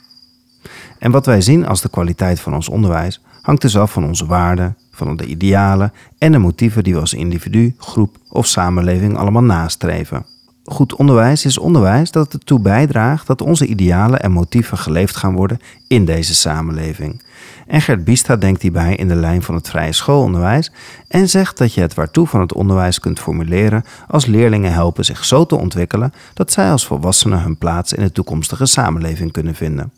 En 0.99 1.11
wat 1.11 1.27
wij 1.27 1.41
zien 1.41 1.67
als 1.67 1.81
de 1.81 1.91
kwaliteit 1.91 2.41
van 2.41 2.55
ons 2.55 2.69
onderwijs 2.69 3.21
hangt 3.43 3.63
dus 3.63 3.77
af 3.77 3.93
van 3.93 4.05
onze 4.05 4.27
waarden, 4.27 4.77
van 4.91 5.17
de 5.17 5.27
idealen 5.27 5.93
en 6.19 6.33
de 6.33 6.39
motieven 6.39 6.85
die 6.85 6.95
we 6.95 7.01
als 7.01 7.15
individu, 7.15 7.75
groep 7.79 8.17
of 8.29 8.47
samenleving 8.47 9.17
allemaal 9.17 9.43
nastreven. 9.43 10.27
Goed 10.65 10.95
onderwijs 10.97 11.45
is 11.45 11.59
onderwijs 11.59 12.11
dat 12.11 12.33
ertoe 12.33 12.61
bijdraagt 12.61 13.27
dat 13.27 13.41
onze 13.41 13.67
idealen 13.67 14.21
en 14.21 14.33
motieven 14.33 14.79
geleefd 14.79 15.17
gaan 15.17 15.35
worden 15.35 15.59
in 15.89 16.05
deze 16.05 16.35
samenleving. 16.35 17.23
En 17.67 17.81
Gert 17.81 18.05
Biesta 18.05 18.37
denkt 18.37 18.63
hierbij 18.63 18.95
in 18.97 19.09
de 19.09 19.15
lijn 19.15 19.43
van 19.43 19.55
het 19.55 19.69
vrije 19.69 19.93
schoolonderwijs 19.93 20.73
en 21.09 21.29
zegt 21.29 21.59
dat 21.59 21.75
je 21.75 21.81
het 21.81 21.95
waartoe 21.95 22.27
van 22.27 22.41
het 22.41 22.53
onderwijs 22.53 23.01
kunt 23.01 23.21
formuleren 23.21 23.85
als 24.09 24.27
leerlingen 24.27 24.73
helpen 24.73 25.05
zich 25.05 25.25
zo 25.25 25.47
te 25.47 25.57
ontwikkelen 25.57 26.13
dat 26.35 26.53
zij 26.53 26.71
als 26.71 26.87
volwassenen 26.87 27.43
hun 27.43 27.59
plaats 27.59 27.93
in 27.93 28.03
de 28.03 28.13
toekomstige 28.13 28.67
samenleving 28.67 29.33
kunnen 29.33 29.55
vinden. 29.55 29.93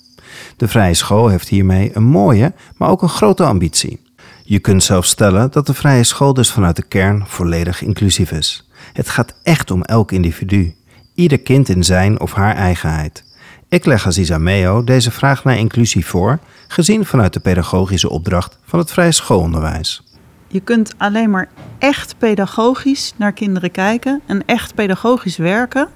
De 0.57 0.69
vrije 0.69 0.95
school 0.95 1.29
heeft 1.29 1.49
hiermee 1.49 1.91
een 1.95 2.05
mooie, 2.05 2.53
maar 2.77 2.89
ook 2.89 3.03
een 3.03 3.09
grote 3.09 3.45
ambitie. 3.45 4.01
Je 4.45 4.59
kunt 4.59 4.83
zelfs 4.83 5.11
stellen 5.11 5.51
dat 5.51 5.67
de 5.67 5.75
vrije 5.75 6.05
school 6.05 6.35
dus 6.35 6.51
vanuit 6.51 6.77
de 6.77 6.83
kern 6.83 7.25
volledig 7.27 7.83
inclusief 7.83 8.31
is. 8.31 8.69
Het 8.93 9.09
gaat 9.09 9.35
echt 9.43 9.71
om 9.71 9.83
elk 9.83 10.13
individu, 10.13 10.75
ieder 11.15 11.41
kind 11.41 11.69
in 11.69 11.85
zijn 11.85 12.21
of 12.21 12.33
haar 12.33 12.55
eigenheid. 12.55 13.25
Ik 13.69 13.85
leg 13.85 14.07
Aziza 14.07 14.39
Meo 14.39 14.85
deze 14.85 15.11
vraag 15.11 15.45
naar 15.45 15.57
inclusie 15.57 16.07
voor, 16.07 16.39
gezien 16.69 17.05
vanuit 17.05 17.33
de 17.33 17.41
pedagogische 17.41 18.11
opdracht 18.11 18.59
van 18.65 18.79
het 18.79 18.93
vrije 18.93 19.13
schoolonderwijs. 19.13 20.03
Je 20.49 20.61
kunt 20.61 20.95
alleen 20.99 21.31
maar 21.31 21.49
echt 21.79 22.19
pedagogisch 22.19 23.13
naar 23.17 23.33
kinderen 23.33 23.71
kijken 23.71 24.21
en 24.27 24.43
echt 24.47 24.75
pedagogisch 24.75 25.37
werken 25.37 25.89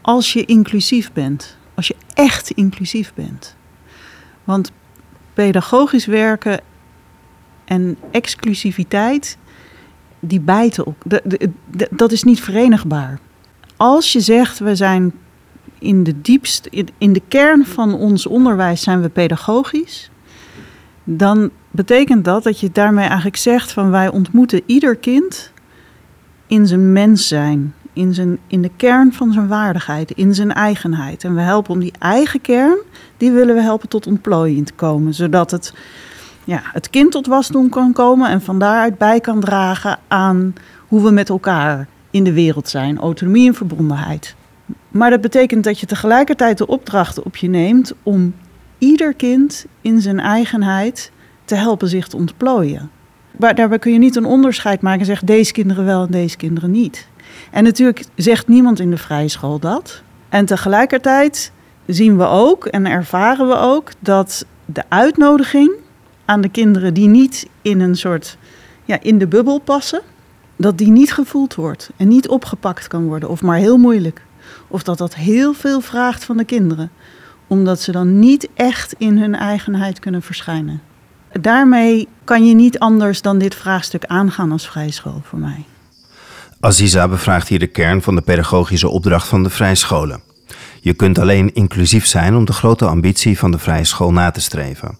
als 0.00 0.32
je 0.32 0.44
inclusief 0.44 1.12
bent. 1.12 1.56
Als 1.74 1.86
je 1.86 1.96
echt 2.14 2.50
inclusief 2.50 3.14
bent. 3.14 3.56
Want 4.44 4.72
pedagogisch 5.34 6.06
werken 6.06 6.60
en 7.64 7.96
exclusiviteit, 8.10 9.38
die 10.20 10.40
bijten 10.40 10.86
op. 10.86 11.04
Dat 11.90 12.12
is 12.12 12.22
niet 12.22 12.40
verenigbaar. 12.40 13.18
Als 13.76 14.12
je 14.12 14.20
zegt, 14.20 14.58
we 14.58 14.76
zijn 14.76 15.12
in 15.78 16.02
de 16.02 16.20
diepste, 16.20 16.84
in 16.98 17.12
de 17.12 17.22
kern 17.28 17.66
van 17.66 17.94
ons 17.94 18.26
onderwijs 18.26 18.82
zijn 18.82 19.02
we 19.02 19.08
pedagogisch. 19.08 20.10
dan 21.04 21.50
betekent 21.70 22.24
dat 22.24 22.42
dat 22.42 22.60
je 22.60 22.70
daarmee 22.72 23.06
eigenlijk 23.06 23.36
zegt 23.36 23.72
van 23.72 23.90
wij 23.90 24.08
ontmoeten 24.08 24.62
ieder 24.66 24.96
kind 24.96 25.52
in 26.46 26.66
zijn 26.66 26.92
mens 26.92 27.28
zijn, 27.28 27.74
in, 27.92 28.14
zijn, 28.14 28.38
in 28.46 28.62
de 28.62 28.70
kern 28.76 29.12
van 29.12 29.32
zijn 29.32 29.48
waardigheid, 29.48 30.10
in 30.10 30.34
zijn 30.34 30.52
eigenheid. 30.52 31.24
En 31.24 31.34
we 31.34 31.40
helpen 31.40 31.74
om 31.74 31.80
die 31.80 31.92
eigen 31.98 32.40
kern, 32.40 32.78
die 33.16 33.30
willen 33.30 33.54
we 33.54 33.62
helpen 33.62 33.88
tot 33.88 34.06
ontplooiing 34.06 34.66
te 34.66 34.72
komen, 34.72 35.14
zodat 35.14 35.50
het, 35.50 35.74
ja, 36.44 36.60
het 36.64 36.90
kind 36.90 37.12
tot 37.12 37.26
wasdom 37.26 37.68
kan 37.68 37.92
komen 37.92 38.30
en 38.30 38.42
van 38.42 38.58
daaruit 38.58 38.98
bij 38.98 39.20
kan 39.20 39.40
dragen 39.40 39.98
aan 40.08 40.54
hoe 40.88 41.02
we 41.02 41.10
met 41.10 41.28
elkaar 41.28 41.86
in 42.10 42.24
de 42.24 42.32
wereld 42.32 42.68
zijn, 42.68 42.98
autonomie 42.98 43.48
en 43.48 43.54
verbondenheid. 43.54 44.34
Maar 44.88 45.10
dat 45.10 45.20
betekent 45.20 45.64
dat 45.64 45.80
je 45.80 45.86
tegelijkertijd 45.86 46.58
de 46.58 46.66
opdracht 46.66 47.22
op 47.22 47.36
je 47.36 47.48
neemt 47.48 47.92
om 48.02 48.34
ieder 48.78 49.14
kind 49.14 49.66
in 49.80 50.00
zijn 50.00 50.20
eigenheid 50.20 51.12
te 51.44 51.54
helpen 51.54 51.88
zich 51.88 52.08
te 52.08 52.16
ontplooien. 52.16 52.90
Daarbij 53.36 53.78
kun 53.78 53.92
je 53.92 53.98
niet 53.98 54.16
een 54.16 54.24
onderscheid 54.24 54.80
maken 54.80 55.00
en 55.00 55.06
zeggen 55.06 55.26
deze 55.26 55.52
kinderen 55.52 55.84
wel 55.84 56.04
en 56.04 56.10
deze 56.10 56.36
kinderen 56.36 56.70
niet. 56.70 57.08
En 57.52 57.64
natuurlijk 57.64 58.04
zegt 58.14 58.48
niemand 58.48 58.80
in 58.80 58.90
de 58.90 58.96
vrije 58.96 59.28
school 59.28 59.58
dat. 59.58 60.02
En 60.28 60.44
tegelijkertijd 60.44 61.52
zien 61.86 62.16
we 62.16 62.26
ook 62.26 62.66
en 62.66 62.86
ervaren 62.86 63.48
we 63.48 63.56
ook 63.56 63.90
dat 63.98 64.46
de 64.64 64.82
uitnodiging 64.88 65.72
aan 66.24 66.40
de 66.40 66.48
kinderen 66.48 66.94
die 66.94 67.08
niet 67.08 67.48
in 67.62 67.80
een 67.80 67.96
soort 67.96 68.36
ja, 68.84 68.98
in 69.00 69.18
de 69.18 69.26
bubbel 69.26 69.58
passen, 69.58 70.00
dat 70.56 70.78
die 70.78 70.90
niet 70.90 71.12
gevoeld 71.12 71.54
wordt 71.54 71.90
en 71.96 72.08
niet 72.08 72.28
opgepakt 72.28 72.86
kan 72.86 73.04
worden 73.04 73.28
of 73.28 73.42
maar 73.42 73.56
heel 73.56 73.76
moeilijk. 73.76 74.22
Of 74.68 74.82
dat 74.82 74.98
dat 74.98 75.14
heel 75.14 75.52
veel 75.52 75.80
vraagt 75.80 76.24
van 76.24 76.36
de 76.36 76.44
kinderen, 76.44 76.90
omdat 77.46 77.80
ze 77.80 77.92
dan 77.92 78.18
niet 78.18 78.48
echt 78.54 78.94
in 78.98 79.18
hun 79.18 79.34
eigenheid 79.34 79.98
kunnen 79.98 80.22
verschijnen. 80.22 80.80
Daarmee 81.40 82.08
kan 82.24 82.46
je 82.46 82.54
niet 82.54 82.78
anders 82.78 83.22
dan 83.22 83.38
dit 83.38 83.54
vraagstuk 83.54 84.04
aangaan 84.04 84.52
als 84.52 84.68
vrije 84.68 84.92
school 84.92 85.20
voor 85.22 85.38
mij. 85.38 85.64
Aziza 86.64 87.08
bevraagt 87.08 87.48
hier 87.48 87.58
de 87.58 87.66
kern 87.66 88.02
van 88.02 88.14
de 88.14 88.20
pedagogische 88.20 88.88
opdracht 88.88 89.28
van 89.28 89.42
de 89.42 89.50
vrije 89.50 89.74
scholen. 89.74 90.22
Je 90.80 90.94
kunt 90.94 91.18
alleen 91.18 91.54
inclusief 91.54 92.06
zijn 92.06 92.34
om 92.34 92.44
de 92.44 92.52
grote 92.52 92.86
ambitie 92.86 93.38
van 93.38 93.50
de 93.50 93.58
vrije 93.58 93.84
school 93.84 94.12
na 94.12 94.30
te 94.30 94.40
streven. 94.40 94.98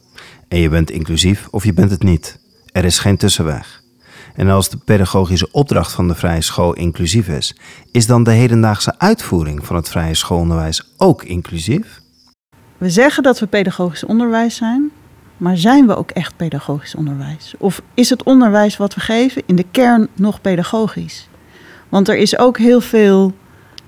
En 0.48 0.58
je 0.58 0.68
bent 0.68 0.90
inclusief 0.90 1.48
of 1.50 1.64
je 1.64 1.72
bent 1.72 1.90
het 1.90 2.02
niet. 2.02 2.38
Er 2.72 2.84
is 2.84 2.98
geen 2.98 3.16
tussenweg. 3.16 3.82
En 4.34 4.48
als 4.48 4.68
de 4.68 4.76
pedagogische 4.76 5.48
opdracht 5.52 5.92
van 5.92 6.08
de 6.08 6.14
vrije 6.14 6.40
school 6.40 6.72
inclusief 6.72 7.28
is, 7.28 7.56
is 7.92 8.06
dan 8.06 8.24
de 8.24 8.32
hedendaagse 8.32 8.98
uitvoering 8.98 9.66
van 9.66 9.76
het 9.76 9.88
vrije 9.88 10.14
schoolonderwijs 10.14 10.92
ook 10.96 11.22
inclusief? 11.22 12.00
We 12.78 12.90
zeggen 12.90 13.22
dat 13.22 13.38
we 13.38 13.46
pedagogisch 13.46 14.04
onderwijs 14.04 14.56
zijn, 14.56 14.90
maar 15.36 15.56
zijn 15.56 15.86
we 15.86 15.96
ook 15.96 16.10
echt 16.10 16.36
pedagogisch 16.36 16.94
onderwijs? 16.94 17.54
Of 17.58 17.82
is 17.94 18.10
het 18.10 18.22
onderwijs 18.22 18.76
wat 18.76 18.94
we 18.94 19.00
geven 19.00 19.42
in 19.46 19.56
de 19.56 19.66
kern 19.70 20.08
nog 20.14 20.40
pedagogisch? 20.40 21.30
Want 21.92 22.08
er 22.08 22.16
is 22.16 22.38
ook 22.38 22.58
heel 22.58 22.80
veel 22.80 23.32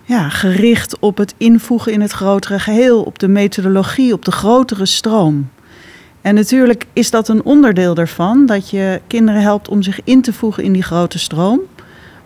ja, 0.03 0.29
gericht 0.29 0.99
op 0.99 1.17
het 1.17 1.35
invoegen 1.37 1.93
in 1.93 2.01
het 2.01 2.11
grotere 2.11 2.59
geheel, 2.59 3.03
op 3.03 3.19
de 3.19 3.29
methodologie, 3.29 4.13
op 4.13 4.25
de 4.25 4.33
grotere 4.33 4.87
stroom. 4.87 5.51
En 6.21 6.35
natuurlijk 6.35 6.87
is 6.93 7.11
dat 7.11 7.29
een 7.29 7.45
onderdeel 7.45 7.95
daarvan, 7.95 8.47
dat 8.47 8.71
je 8.71 9.01
kinderen 9.07 9.41
helpt 9.41 9.69
om 9.69 9.83
zich 9.83 10.01
in 10.05 10.23
te 10.23 10.33
voegen 10.33 10.63
in 10.63 10.73
die 10.73 10.83
grote 10.83 11.19
stroom. 11.19 11.61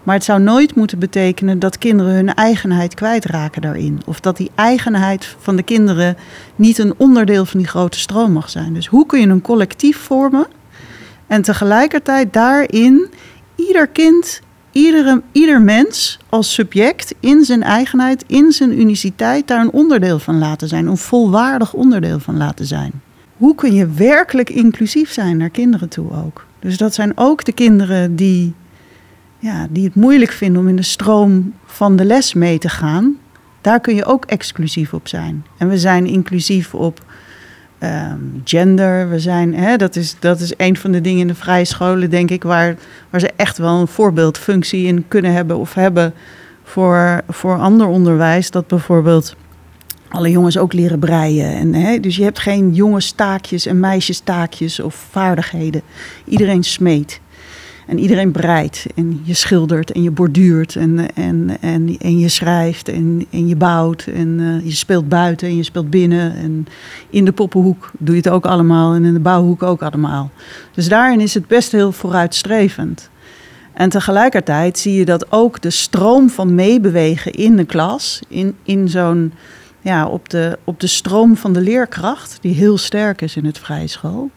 Maar 0.03 0.15
het 0.15 0.25
zou 0.25 0.41
nooit 0.41 0.75
moeten 0.75 0.99
betekenen 0.99 1.59
dat 1.59 1.79
kinderen 1.79 2.15
hun 2.15 2.35
eigenheid 2.35 2.95
kwijtraken 2.95 3.63
daarin. 3.63 4.01
Of 4.07 4.21
dat 4.21 4.37
die 4.37 4.51
eigenheid 4.55 5.37
van 5.39 5.57
de 5.57 5.63
kinderen 5.63 6.17
niet 6.57 6.79
een 6.79 6.95
onderdeel 6.97 7.45
van 7.45 7.59
die 7.59 7.69
grote 7.69 7.99
stroom 7.99 8.33
mag 8.33 8.51
zijn. 8.51 8.75
Dus 8.75 8.87
hoe 8.87 9.07
kun 9.07 9.21
je 9.21 9.27
een 9.27 9.43
collectief 9.43 9.99
vormen 9.99 10.47
en 11.27 11.43
tegelijkertijd 11.43 12.33
daarin 12.33 13.09
ieder 13.55 13.87
kind, 13.89 14.41
iedere, 14.73 15.23
ieder 15.33 15.63
mens 15.63 16.19
als 16.29 16.55
subject 16.55 17.15
in 17.21 17.45
zijn 17.45 17.63
eigenheid, 17.63 18.25
in 18.27 18.53
zijn 18.53 18.81
uniciteit, 18.81 19.47
daar 19.47 19.61
een 19.61 19.71
onderdeel 19.71 20.19
van 20.19 20.39
laten 20.39 20.69
zijn, 20.69 20.87
een 20.87 20.97
volwaardig 20.97 21.73
onderdeel 21.73 22.19
van 22.19 22.37
laten 22.37 22.67
zijn 22.67 22.93
hoe 23.39 23.55
kun 23.55 23.75
je 23.75 23.87
werkelijk 23.89 24.51
inclusief 24.51 25.13
zijn 25.13 25.37
naar 25.37 25.51
kinderen 25.51 25.89
toe 25.89 26.13
ook? 26.25 26.47
Dus 26.59 26.77
dat 26.77 26.95
zijn 26.95 27.13
ook 27.15 27.45
de 27.45 27.53
kinderen 27.53 28.17
die, 28.17 28.55
ja, 29.39 29.67
die 29.71 29.85
het 29.85 29.95
moeilijk 29.95 30.31
vinden 30.31 30.63
om 30.63 30.69
in 30.69 30.77
de 30.77 30.83
stroom 30.83 31.55
van 31.65 31.97
de 31.97 32.05
les 32.05 32.35
mee 32.35 32.59
te 32.59 32.69
gaan. 32.69 33.17
Daar 33.61 33.81
kun 33.81 33.95
je 33.95 34.05
ook 34.05 34.25
exclusief 34.25 34.95
op 34.95 35.09
zijn. 35.09 35.45
En 35.59 35.69
we 35.69 35.79
zijn 35.79 36.07
inclusief 36.07 36.75
op 36.75 37.05
ehm, 37.79 38.19
gender. 38.45 39.09
We 39.09 39.21
zijn, 39.21 39.55
hè, 39.55 39.77
dat, 39.77 39.97
is, 39.97 40.17
dat 40.19 40.41
is 40.41 40.53
een 40.57 40.77
van 40.77 40.93
de 40.93 41.01
dingen 41.01 41.21
in 41.21 41.27
de 41.27 41.35
vrije 41.35 41.65
scholen, 41.65 42.11
denk 42.11 42.31
ik, 42.31 42.43
waar, 42.43 42.77
waar 43.11 43.21
ze 43.21 43.31
echt 43.37 43.59
wel 43.59 43.81
een 43.81 43.89
voorbeeldfunctie 43.89 44.87
in 44.87 45.05
kunnen 45.09 45.33
hebben 45.33 45.59
of 45.59 45.75
hebben 45.75 46.15
voor, 46.65 47.21
voor 47.29 47.59
ander 47.59 47.87
onderwijs. 47.87 48.51
Dat 48.51 48.67
bijvoorbeeld 48.67 49.37
alle 50.09 50.31
jongens 50.31 50.59
ook 50.59 50.73
leren 50.73 50.99
breien. 50.99 51.55
En, 51.55 51.75
hè, 51.75 52.01
dus 52.01 52.17
je 52.17 52.23
hebt 52.23 52.39
geen 52.39 52.75
jongenstaakjes 52.75 53.67
en 53.67 53.81
meisjestaakjes 53.81 54.81
of 54.81 54.95
vaardigheden. 55.11 55.83
Iedereen 56.25 56.65
smeet. 56.65 57.21
En 57.89 57.99
iedereen 57.99 58.33
breidt. 58.33 58.87
En 58.95 59.21
je 59.25 59.35
schildert 59.35 59.93
en 59.93 60.03
je 60.03 60.11
borduurt. 60.11 60.77
En, 60.77 61.15
en, 61.15 61.57
en, 61.61 61.97
en 61.99 62.19
je 62.19 62.29
schrijft 62.29 62.89
en, 62.89 63.27
en 63.31 63.49
je 63.49 63.57
bouwt. 63.57 64.07
En 64.15 64.29
uh, 64.39 64.65
je 64.65 64.75
speelt 64.75 65.09
buiten 65.09 65.49
en 65.49 65.57
je 65.57 65.63
speelt 65.63 65.91
binnen. 65.91 66.37
En 66.37 66.67
in 67.11 67.25
de 67.25 67.33
poppenhoek 67.33 67.91
doe 67.99 68.15
je 68.15 68.21
het 68.21 68.31
ook 68.31 68.47
allemaal. 68.47 68.95
En 68.95 69.05
in 69.05 69.13
de 69.13 69.21
bouwhoek 69.21 69.63
ook 69.63 69.83
allemaal. 69.83 70.31
Dus 70.75 70.89
daarin 70.89 71.21
is 71.21 71.35
het 71.35 71.47
best 71.47 71.73
heel 71.73 71.93
vooruitstrevend. 71.93 73.11
En 73.73 73.89
tegelijkertijd 73.89 74.79
zie 74.79 74.95
je 74.95 75.05
dat 75.05 75.33
ook 75.33 75.61
de 75.61 75.71
stroom 75.71 76.31
van 76.31 76.55
meebewegen 76.55 77.33
in 77.33 77.57
de 77.57 77.65
klas, 77.65 78.21
in, 78.29 78.57
in 78.63 78.89
zo'n 78.89 79.33
ja, 79.81 80.07
op, 80.07 80.29
de, 80.29 80.59
op 80.65 80.81
de 80.81 80.87
stroom 80.87 81.37
van 81.37 81.53
de 81.53 81.61
leerkracht, 81.61 82.39
die 82.41 82.55
heel 82.55 82.79
sterk 82.79 83.21
is 83.21 83.37
in 83.37 83.45
het 83.45 83.59
vrije 83.59 83.87
school. 83.87 84.31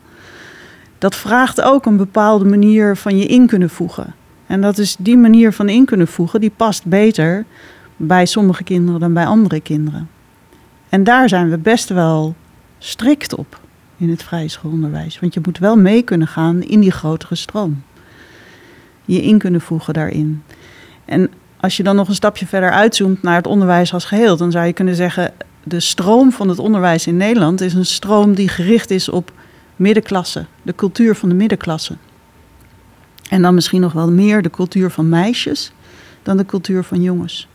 Dat 1.02 1.16
vraagt 1.16 1.62
ook 1.62 1.86
een 1.86 1.98
bepaalde 1.98 2.46
manier 2.46 2.98
van 2.98 3.18
je 3.18 3.26
in 3.26 3.48
kunnen 3.48 3.70
voegen. 3.70 4.14
En 4.48 4.62
dat 4.62 4.78
is 4.78 4.96
die 5.00 5.18
manier 5.18 5.54
van 5.54 5.70
in 5.70 5.86
kunnen 5.86 6.08
voegen, 6.08 6.42
die 6.42 6.52
past 6.56 6.86
beter 6.86 7.46
bij 7.96 8.26
sommige 8.26 8.64
kinderen 8.64 9.00
dan 9.00 9.14
bij 9.14 9.26
andere 9.26 9.62
kinderen. 9.62 10.10
En 10.90 11.04
daar 11.04 11.30
zijn 11.30 11.50
we 11.50 11.58
best 11.58 11.90
wel 11.90 12.36
strikt 12.78 13.36
op 13.36 13.60
in 13.98 14.10
het 14.10 14.24
vrije 14.24 14.48
schoolonderwijs. 14.48 15.20
Want 15.20 15.34
je 15.34 15.40
moet 15.44 15.58
wel 15.58 15.76
mee 15.76 16.02
kunnen 16.02 16.28
gaan 16.28 16.62
in 16.62 16.80
die 16.80 16.92
grotere 16.92 17.36
stroom. 17.36 17.84
Je 19.06 19.22
in 19.22 19.38
kunnen 19.38 19.62
voegen 19.62 19.94
daarin. 19.94 20.44
En 21.06 21.30
als 21.60 21.78
je 21.78 21.84
dan 21.84 21.96
nog 21.96 22.08
een 22.08 22.16
stapje 22.16 22.48
verder 22.48 22.72
uitzoomt 22.72 23.22
naar 23.22 23.36
het 23.36 23.48
onderwijs 23.48 23.94
als 23.94 24.06
geheel, 24.06 24.38
dan 24.38 24.52
zou 24.52 24.66
je 24.66 24.74
kunnen 24.74 24.96
zeggen: 24.96 25.34
de 25.64 25.80
stroom 25.80 26.32
van 26.32 26.50
het 26.50 26.60
onderwijs 26.60 27.08
in 27.08 27.18
Nederland 27.18 27.62
is 27.62 27.74
een 27.74 27.86
stroom 27.86 28.34
die 28.34 28.48
gericht 28.48 28.92
is 28.92 29.10
op 29.10 29.32
middenklasse, 29.82 30.46
de 30.62 30.76
cultuur 30.76 31.16
van 31.16 31.30
de 31.30 31.36
middenklasse. 31.36 31.96
En 33.30 33.42
dan 33.42 33.54
misschien 33.54 33.82
nog 33.82 33.94
wel 33.94 34.12
meer 34.12 34.42
de 34.42 34.50
cultuur 34.50 34.90
van 34.90 35.10
meisjes 35.10 35.72
dan 36.24 36.38
de 36.38 36.46
cultuur 36.46 36.84
van 36.84 37.02
jongens. 37.02 37.48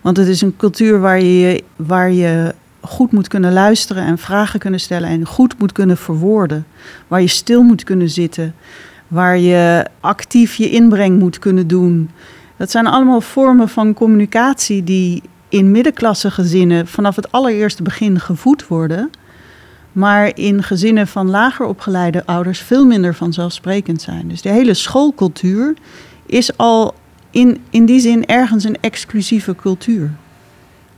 Want 0.00 0.16
het 0.16 0.26
is 0.26 0.40
een 0.40 0.56
cultuur 0.56 1.00
waar 1.00 1.20
je, 1.20 1.62
waar 1.76 2.12
je 2.12 2.54
goed 2.80 3.12
moet 3.12 3.28
kunnen 3.28 3.52
luisteren 3.52 4.04
en 4.04 4.18
vragen 4.18 4.60
kunnen 4.60 4.80
stellen 4.80 5.08
en 5.08 5.26
goed 5.26 5.58
moet 5.58 5.72
kunnen 5.72 5.96
verwoorden. 5.96 6.66
Waar 7.08 7.20
je 7.20 7.26
stil 7.26 7.62
moet 7.62 7.84
kunnen 7.84 8.10
zitten, 8.10 8.54
waar 9.08 9.38
je 9.38 9.86
actief 10.00 10.54
je 10.54 10.70
inbreng 10.70 11.18
moet 11.18 11.38
kunnen 11.38 11.66
doen. 11.66 12.10
Dat 12.56 12.70
zijn 12.70 12.86
allemaal 12.86 13.20
vormen 13.20 13.68
van 13.68 13.94
communicatie 13.94 14.84
die 14.84 15.22
in 15.48 15.70
middenklasse 15.70 16.30
gezinnen 16.30 16.86
vanaf 16.86 17.16
het 17.16 17.32
allereerste 17.32 17.82
begin 17.82 18.20
gevoed 18.20 18.66
worden, 18.66 19.10
maar 19.96 20.30
in 20.34 20.62
gezinnen 20.62 21.06
van 21.06 21.30
lager 21.30 21.66
opgeleide 21.66 22.26
ouders 22.26 22.60
veel 22.60 22.84
minder 22.84 23.14
vanzelfsprekend 23.14 24.02
zijn. 24.02 24.28
Dus 24.28 24.42
de 24.42 24.48
hele 24.48 24.74
schoolcultuur 24.74 25.74
is 26.26 26.56
al 26.56 26.94
in, 27.30 27.60
in 27.70 27.86
die 27.86 28.00
zin 28.00 28.26
ergens 28.26 28.64
een 28.64 28.76
exclusieve 28.80 29.54
cultuur. 29.54 30.10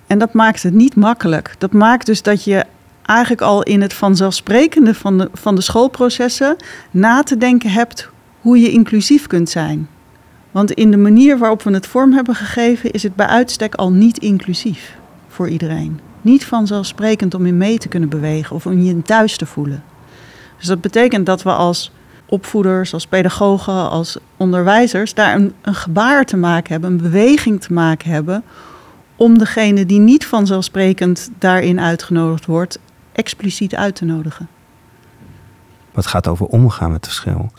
En 0.07 0.19
dat 0.19 0.33
maakt 0.33 0.63
het 0.63 0.75
niet 0.75 0.97
makkelijk. 0.97 1.55
Dat 1.59 1.73
maakt 1.73 2.07
dus 2.07 2.23
dat 2.23 2.45
je 2.45 2.65
eigenlijk 3.03 3.41
al 3.41 3.63
in 3.63 3.81
het 3.81 3.93
vanzelfsprekende 3.93 4.95
van 4.95 5.19
de, 5.19 5.31
van 5.33 5.55
de 5.55 5.61
schoolprocessen 5.61 6.57
na 6.91 7.23
te 7.23 7.37
denken 7.37 7.71
hebt 7.71 8.09
hoe 8.41 8.61
je 8.61 8.71
inclusief 8.71 9.27
kunt 9.27 9.51
zijn. 9.51 9.89
Want 10.51 10.73
in 10.73 10.91
de 10.91 10.97
manier 10.97 11.39
waarop 11.39 11.63
we 11.63 11.73
het 11.73 11.87
vorm 11.87 12.13
hebben 12.13 12.35
gegeven, 12.35 12.91
is 12.91 13.03
het 13.03 13.15
bij 13.15 13.27
uitstek 13.27 13.75
al 13.75 13.93
niet 13.93 14.19
inclusief 14.19 14.97
voor 15.29 15.49
iedereen. 15.49 16.08
Niet 16.21 16.47
vanzelfsprekend 16.47 17.35
om 17.35 17.47
in 17.47 17.57
mee 17.57 17.79
te 17.79 17.89
kunnen 17.89 18.09
bewegen 18.09 18.57
of 18.57 18.67
om 18.67 18.79
je 18.79 18.91
in 18.91 19.03
thuis 19.03 19.37
te 19.37 19.47
voelen. 19.47 19.83
Dus 20.57 20.67
dat 20.67 20.81
betekent 20.81 21.27
dat 21.27 21.43
we 21.43 21.53
als 21.53 21.93
opvoeders, 22.27 22.93
als 22.93 23.07
pedagogen, 23.07 23.91
als 23.91 24.19
onderwijzers 24.37 25.15
daar 25.15 25.35
een, 25.35 25.53
een 25.63 25.75
gebaar 25.75 26.25
te 26.25 26.37
maken 26.37 26.73
hebben, 26.73 26.91
een 26.91 26.97
beweging 26.97 27.61
te 27.61 27.73
maken 27.73 28.11
hebben 28.11 28.45
om 29.17 29.39
degene 29.39 29.87
die 29.87 29.99
niet 29.99 30.27
vanzelfsprekend 30.27 31.31
daarin 31.39 31.81
uitgenodigd 31.81 32.47
wordt, 32.47 32.79
expliciet 33.13 33.75
uit 33.75 33.95
te 33.95 34.05
nodigen. 34.05 34.49
Wat 35.93 36.07
gaat 36.07 36.29
over 36.29 36.47
omgaan 36.47 36.93
met 36.93 37.07
verschil. 37.07 37.51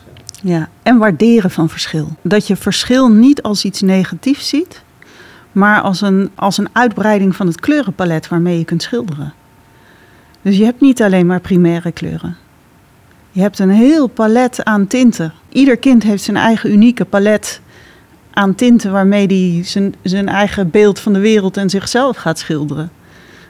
Ja, 0.42 0.68
en 0.82 0.98
waarderen 0.98 1.50
van 1.50 1.68
verschil. 1.68 2.16
Dat 2.22 2.46
je 2.46 2.56
verschil 2.56 3.08
niet 3.08 3.42
als 3.42 3.64
iets 3.64 3.80
negatiefs 3.80 4.48
ziet, 4.48 4.82
maar 5.52 5.80
als 5.80 6.00
een, 6.00 6.30
als 6.34 6.58
een 6.58 6.68
uitbreiding 6.72 7.36
van 7.36 7.46
het 7.46 7.60
kleurenpalet 7.60 8.28
waarmee 8.28 8.58
je 8.58 8.64
kunt 8.64 8.82
schilderen. 8.82 9.32
Dus 10.42 10.56
je 10.56 10.64
hebt 10.64 10.80
niet 10.80 11.02
alleen 11.02 11.26
maar 11.26 11.40
primaire 11.40 11.92
kleuren. 11.92 12.36
Je 13.30 13.40
hebt 13.40 13.58
een 13.58 13.70
heel 13.70 14.06
palet 14.06 14.64
aan 14.64 14.86
tinten. 14.86 15.32
Ieder 15.48 15.76
kind 15.76 16.02
heeft 16.02 16.22
zijn 16.22 16.36
eigen 16.36 16.72
unieke 16.72 17.04
palet 17.04 17.60
aan 18.32 18.54
tinten 18.54 18.92
waarmee 18.92 19.26
hij 19.26 19.64
zijn, 19.64 19.94
zijn 20.02 20.28
eigen 20.28 20.70
beeld 20.70 21.00
van 21.00 21.12
de 21.12 21.18
wereld 21.18 21.56
en 21.56 21.70
zichzelf 21.70 22.16
gaat 22.16 22.38
schilderen. 22.38 22.90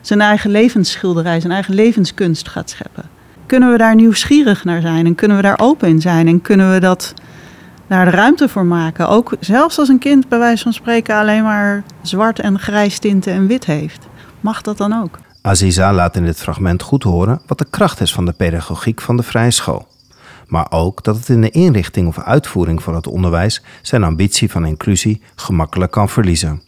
Zijn 0.00 0.20
eigen 0.20 0.50
levensschilderij, 0.50 1.40
zijn 1.40 1.52
eigen 1.52 1.74
levenskunst 1.74 2.48
gaat 2.48 2.70
scheppen. 2.70 3.04
Kunnen 3.46 3.70
we 3.70 3.78
daar 3.78 3.94
nieuwsgierig 3.94 4.64
naar 4.64 4.80
zijn 4.80 5.06
en 5.06 5.14
kunnen 5.14 5.36
we 5.36 5.42
daar 5.42 5.58
open 5.60 5.88
in 5.88 6.00
zijn 6.00 6.28
en 6.28 6.42
kunnen 6.42 6.72
we 6.72 6.80
dat 6.80 7.14
daar 7.90 8.04
de 8.04 8.10
ruimte 8.10 8.48
voor 8.48 8.66
maken? 8.66 9.08
Ook 9.08 9.34
zelfs 9.40 9.78
als 9.78 9.88
een 9.88 9.98
kind 9.98 10.28
bij 10.28 10.38
wijze 10.38 10.62
van 10.62 10.72
spreken 10.72 11.16
alleen 11.16 11.42
maar 11.42 11.84
zwart 12.02 12.38
en 12.38 12.58
grijs 12.58 12.98
tinten 12.98 13.32
en 13.32 13.46
wit 13.46 13.64
heeft. 13.64 14.08
Mag 14.40 14.62
dat 14.62 14.76
dan 14.76 15.02
ook? 15.02 15.18
Aziza 15.42 15.92
laat 15.92 16.16
in 16.16 16.24
dit 16.24 16.38
fragment 16.38 16.82
goed 16.82 17.02
horen 17.02 17.40
wat 17.46 17.58
de 17.58 17.66
kracht 17.70 18.00
is 18.00 18.12
van 18.12 18.24
de 18.24 18.32
pedagogiek 18.32 19.00
van 19.00 19.16
de 19.16 19.22
vrije 19.22 19.50
school. 19.50 19.86
Maar 20.46 20.66
ook 20.70 21.04
dat 21.04 21.16
het 21.16 21.28
in 21.28 21.40
de 21.40 21.50
inrichting 21.50 22.08
of 22.08 22.18
uitvoering 22.18 22.82
van 22.82 22.94
het 22.94 23.06
onderwijs 23.06 23.62
zijn 23.82 24.04
ambitie 24.04 24.50
van 24.50 24.66
inclusie 24.66 25.22
gemakkelijk 25.34 25.92
kan 25.92 26.08
verliezen. 26.08 26.62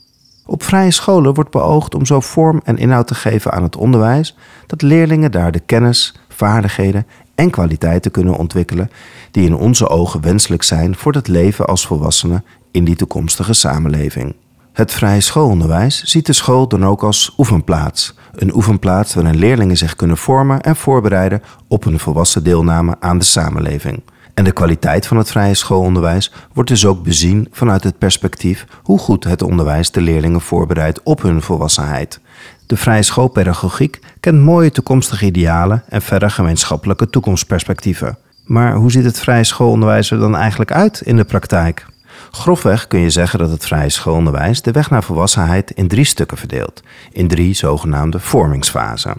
Op 0.47 0.62
vrije 0.62 0.91
scholen 0.91 1.35
wordt 1.35 1.50
beoogd 1.50 1.95
om 1.95 2.07
zo 2.07 2.21
vorm 2.21 2.61
en 2.64 2.79
inhoud 2.79 3.07
te 3.07 3.14
geven 3.14 3.52
aan 3.52 3.62
het 3.62 3.76
onderwijs 3.76 4.37
dat 4.67 4.83
leerlingen 4.83 5.31
daar 5.31 5.52
de 5.52 5.61
kennis, 5.61 6.14
vaardigheden 6.29 7.07
en 7.42 7.50
kwaliteiten 7.50 8.11
kunnen 8.11 8.37
ontwikkelen 8.37 8.90
die 9.30 9.46
in 9.46 9.54
onze 9.54 9.88
ogen 9.88 10.20
wenselijk 10.20 10.62
zijn 10.62 10.96
voor 10.96 11.12
het 11.12 11.28
leven 11.28 11.66
als 11.66 11.87
volwassenen 11.87 12.44
in 12.70 12.84
die 12.84 12.96
toekomstige 12.96 13.52
samenleving. 13.52 14.34
Het 14.72 14.92
vrije 14.92 15.20
schoolonderwijs 15.20 16.02
ziet 16.02 16.26
de 16.26 16.32
school 16.32 16.68
dan 16.68 16.87
ook 16.87 17.02
als 17.02 17.34
oefenplaats. 17.38 18.14
Een 18.32 18.54
oefenplaats 18.54 19.14
waarin 19.14 19.37
leerlingen 19.37 19.76
zich 19.76 19.96
kunnen 19.96 20.16
vormen 20.16 20.61
en 20.61 20.76
voorbereiden 20.76 21.42
op 21.68 21.84
een 21.84 21.99
volwassen 21.99 22.44
deelname 22.44 22.96
aan 23.00 23.18
de 23.18 23.25
samenleving. 23.25 24.02
En 24.34 24.44
de 24.44 24.52
kwaliteit 24.52 25.06
van 25.06 25.16
het 25.16 25.30
vrije 25.30 25.54
schoolonderwijs 25.54 26.32
wordt 26.52 26.70
dus 26.70 26.87
ook 26.87 27.02
bezien 27.02 27.49
vanuit 27.50 27.84
het 27.84 27.99
perspectief 27.99 28.66
hoe 28.82 28.99
goed 28.99 29.25
het 29.25 29.42
onderwijs 29.42 29.90
de 29.90 30.00
leerlingen 30.00 30.40
voorbereidt 30.40 31.02
op 31.02 31.22
hun 31.22 31.42
volwassenheid. 31.42 32.20
De 32.66 32.76
vrije 32.76 33.02
schoolpedagogiek 33.02 33.99
kent 34.20 34.40
mooie 34.40 34.70
toekomstige 34.70 35.25
idealen 35.25 35.82
en 35.88 36.02
verder 36.02 36.30
gemeenschappelijke 36.30 37.11
toekomstperspectieven. 37.11 38.18
Maar 38.44 38.75
hoe 38.75 38.90
ziet 38.90 39.04
het 39.04 39.20
vrije 39.20 39.44
schoolonderwijs 39.44 40.11
er 40.11 40.18
dan 40.18 40.37
eigenlijk 40.37 40.72
uit 40.72 41.00
in 41.00 41.16
de 41.16 41.25
praktijk? 41.25 41.87
Grofweg 42.30 42.87
kun 42.87 43.00
je 43.00 43.11
zeggen 43.11 43.38
dat 43.38 43.50
het 43.50 43.66
vrije 43.66 43.88
schoolonderwijs 43.88 44.62
de 44.62 44.70
weg 44.70 44.90
naar 44.90 45.02
volwassenheid 45.02 45.70
in 45.70 45.88
drie 45.88 46.04
stukken 46.04 46.37
verdeelt, 46.37 46.82
in 47.12 47.28
drie 47.28 47.54
zogenaamde 47.54 48.20
vormingsfasen. 48.20 49.16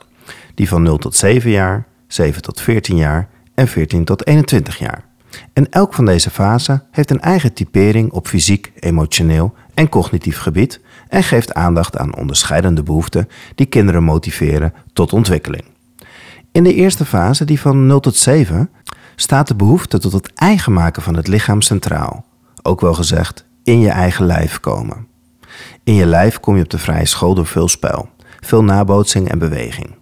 Die 0.56 0.68
van 0.68 0.84
0 0.84 0.98
tot 0.98 1.16
7 1.16 1.50
jaar, 1.52 1.86
7 2.08 2.42
tot 2.42 2.62
14 2.62 2.98
jaar 2.98 3.28
en 3.56 3.68
14 3.68 4.06
tot 4.06 4.28
21 4.28 4.78
jaar. 4.78 5.04
En 5.54 5.70
elk 5.70 5.94
van 5.94 6.06
deze 6.06 6.30
fasen 6.30 6.84
heeft 6.92 7.12
een 7.12 7.22
eigen 7.22 7.54
typering 7.54 8.12
op 8.12 8.28
fysiek, 8.28 8.72
emotioneel 8.80 9.54
en 9.74 9.90
cognitief 9.90 10.38
gebied 10.38 10.80
en 11.08 11.24
geeft 11.24 11.54
aandacht 11.54 11.98
aan 11.98 12.16
onderscheidende 12.16 12.84
behoeften 12.84 13.30
die 13.56 13.66
kinderen 13.66 14.04
motiveren 14.04 14.74
tot 14.94 15.14
ontwikkeling. 15.14 15.64
In 16.52 16.64
de 16.64 16.74
eerste 16.74 17.06
fase, 17.06 17.46
die 17.46 17.60
van 17.60 17.86
0 17.86 18.00
tot 18.00 18.16
7, 18.16 18.70
staat 19.16 19.48
de 19.48 19.56
behoefte 19.56 20.00
tot 20.00 20.12
het 20.12 20.34
eigen 20.34 20.74
maken 20.74 21.02
van 21.02 21.16
het 21.16 21.28
lichaam 21.28 21.62
centraal. 21.62 22.26
Ook 22.62 22.82
wel 22.82 22.94
gezegd, 22.94 23.46
in 23.64 23.80
je 23.80 23.90
eigen 23.90 24.26
lijf 24.26 24.60
komen. 24.60 25.08
In 25.84 25.94
je 25.94 26.06
lijf 26.06 26.40
kom 26.40 26.56
je 26.56 26.64
op 26.64 26.70
de 26.70 26.78
vrije 26.78 27.06
school 27.06 27.34
door 27.34 27.46
veel 27.46 27.68
spel, 27.68 28.10
veel 28.40 28.64
nabootsing 28.64 29.30
en 29.30 29.40
beweging. 29.40 29.96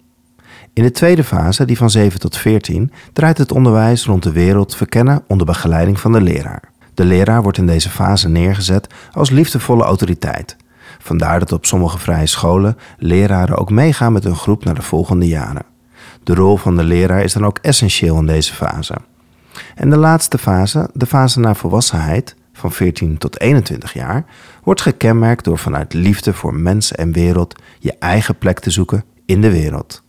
In 0.74 0.82
de 0.82 0.90
tweede 0.90 1.24
fase, 1.24 1.64
die 1.64 1.76
van 1.76 1.90
7 1.90 2.20
tot 2.20 2.36
14, 2.36 2.92
draait 3.12 3.38
het 3.38 3.52
onderwijs 3.52 4.04
rond 4.04 4.22
de 4.22 4.32
wereld 4.32 4.76
verkennen 4.76 5.22
onder 5.26 5.46
begeleiding 5.46 6.00
van 6.00 6.12
de 6.12 6.20
leraar. 6.20 6.62
De 6.94 7.04
leraar 7.04 7.42
wordt 7.42 7.58
in 7.58 7.66
deze 7.66 7.90
fase 7.90 8.28
neergezet 8.28 8.86
als 9.12 9.30
liefdevolle 9.30 9.84
autoriteit. 9.84 10.56
Vandaar 10.98 11.38
dat 11.38 11.52
op 11.52 11.66
sommige 11.66 11.98
vrije 11.98 12.26
scholen 12.26 12.76
leraren 12.98 13.56
ook 13.56 13.70
meegaan 13.70 14.12
met 14.12 14.24
hun 14.24 14.36
groep 14.36 14.64
naar 14.64 14.74
de 14.74 14.82
volgende 14.82 15.28
jaren. 15.28 15.64
De 16.22 16.34
rol 16.34 16.56
van 16.56 16.76
de 16.76 16.84
leraar 16.84 17.22
is 17.22 17.32
dan 17.32 17.46
ook 17.46 17.58
essentieel 17.58 18.18
in 18.18 18.26
deze 18.26 18.54
fase. 18.54 18.94
En 19.74 19.90
de 19.90 19.96
laatste 19.96 20.38
fase, 20.38 20.90
de 20.92 21.06
fase 21.06 21.40
naar 21.40 21.56
volwassenheid, 21.56 22.36
van 22.52 22.72
14 22.72 23.18
tot 23.18 23.40
21 23.40 23.92
jaar, 23.92 24.24
wordt 24.62 24.80
gekenmerkt 24.80 25.44
door 25.44 25.58
vanuit 25.58 25.94
liefde 25.94 26.32
voor 26.32 26.54
mens 26.54 26.92
en 26.92 27.12
wereld 27.12 27.62
je 27.78 27.94
eigen 27.98 28.38
plek 28.38 28.60
te 28.60 28.70
zoeken 28.70 29.04
in 29.26 29.40
de 29.40 29.50
wereld. 29.50 30.02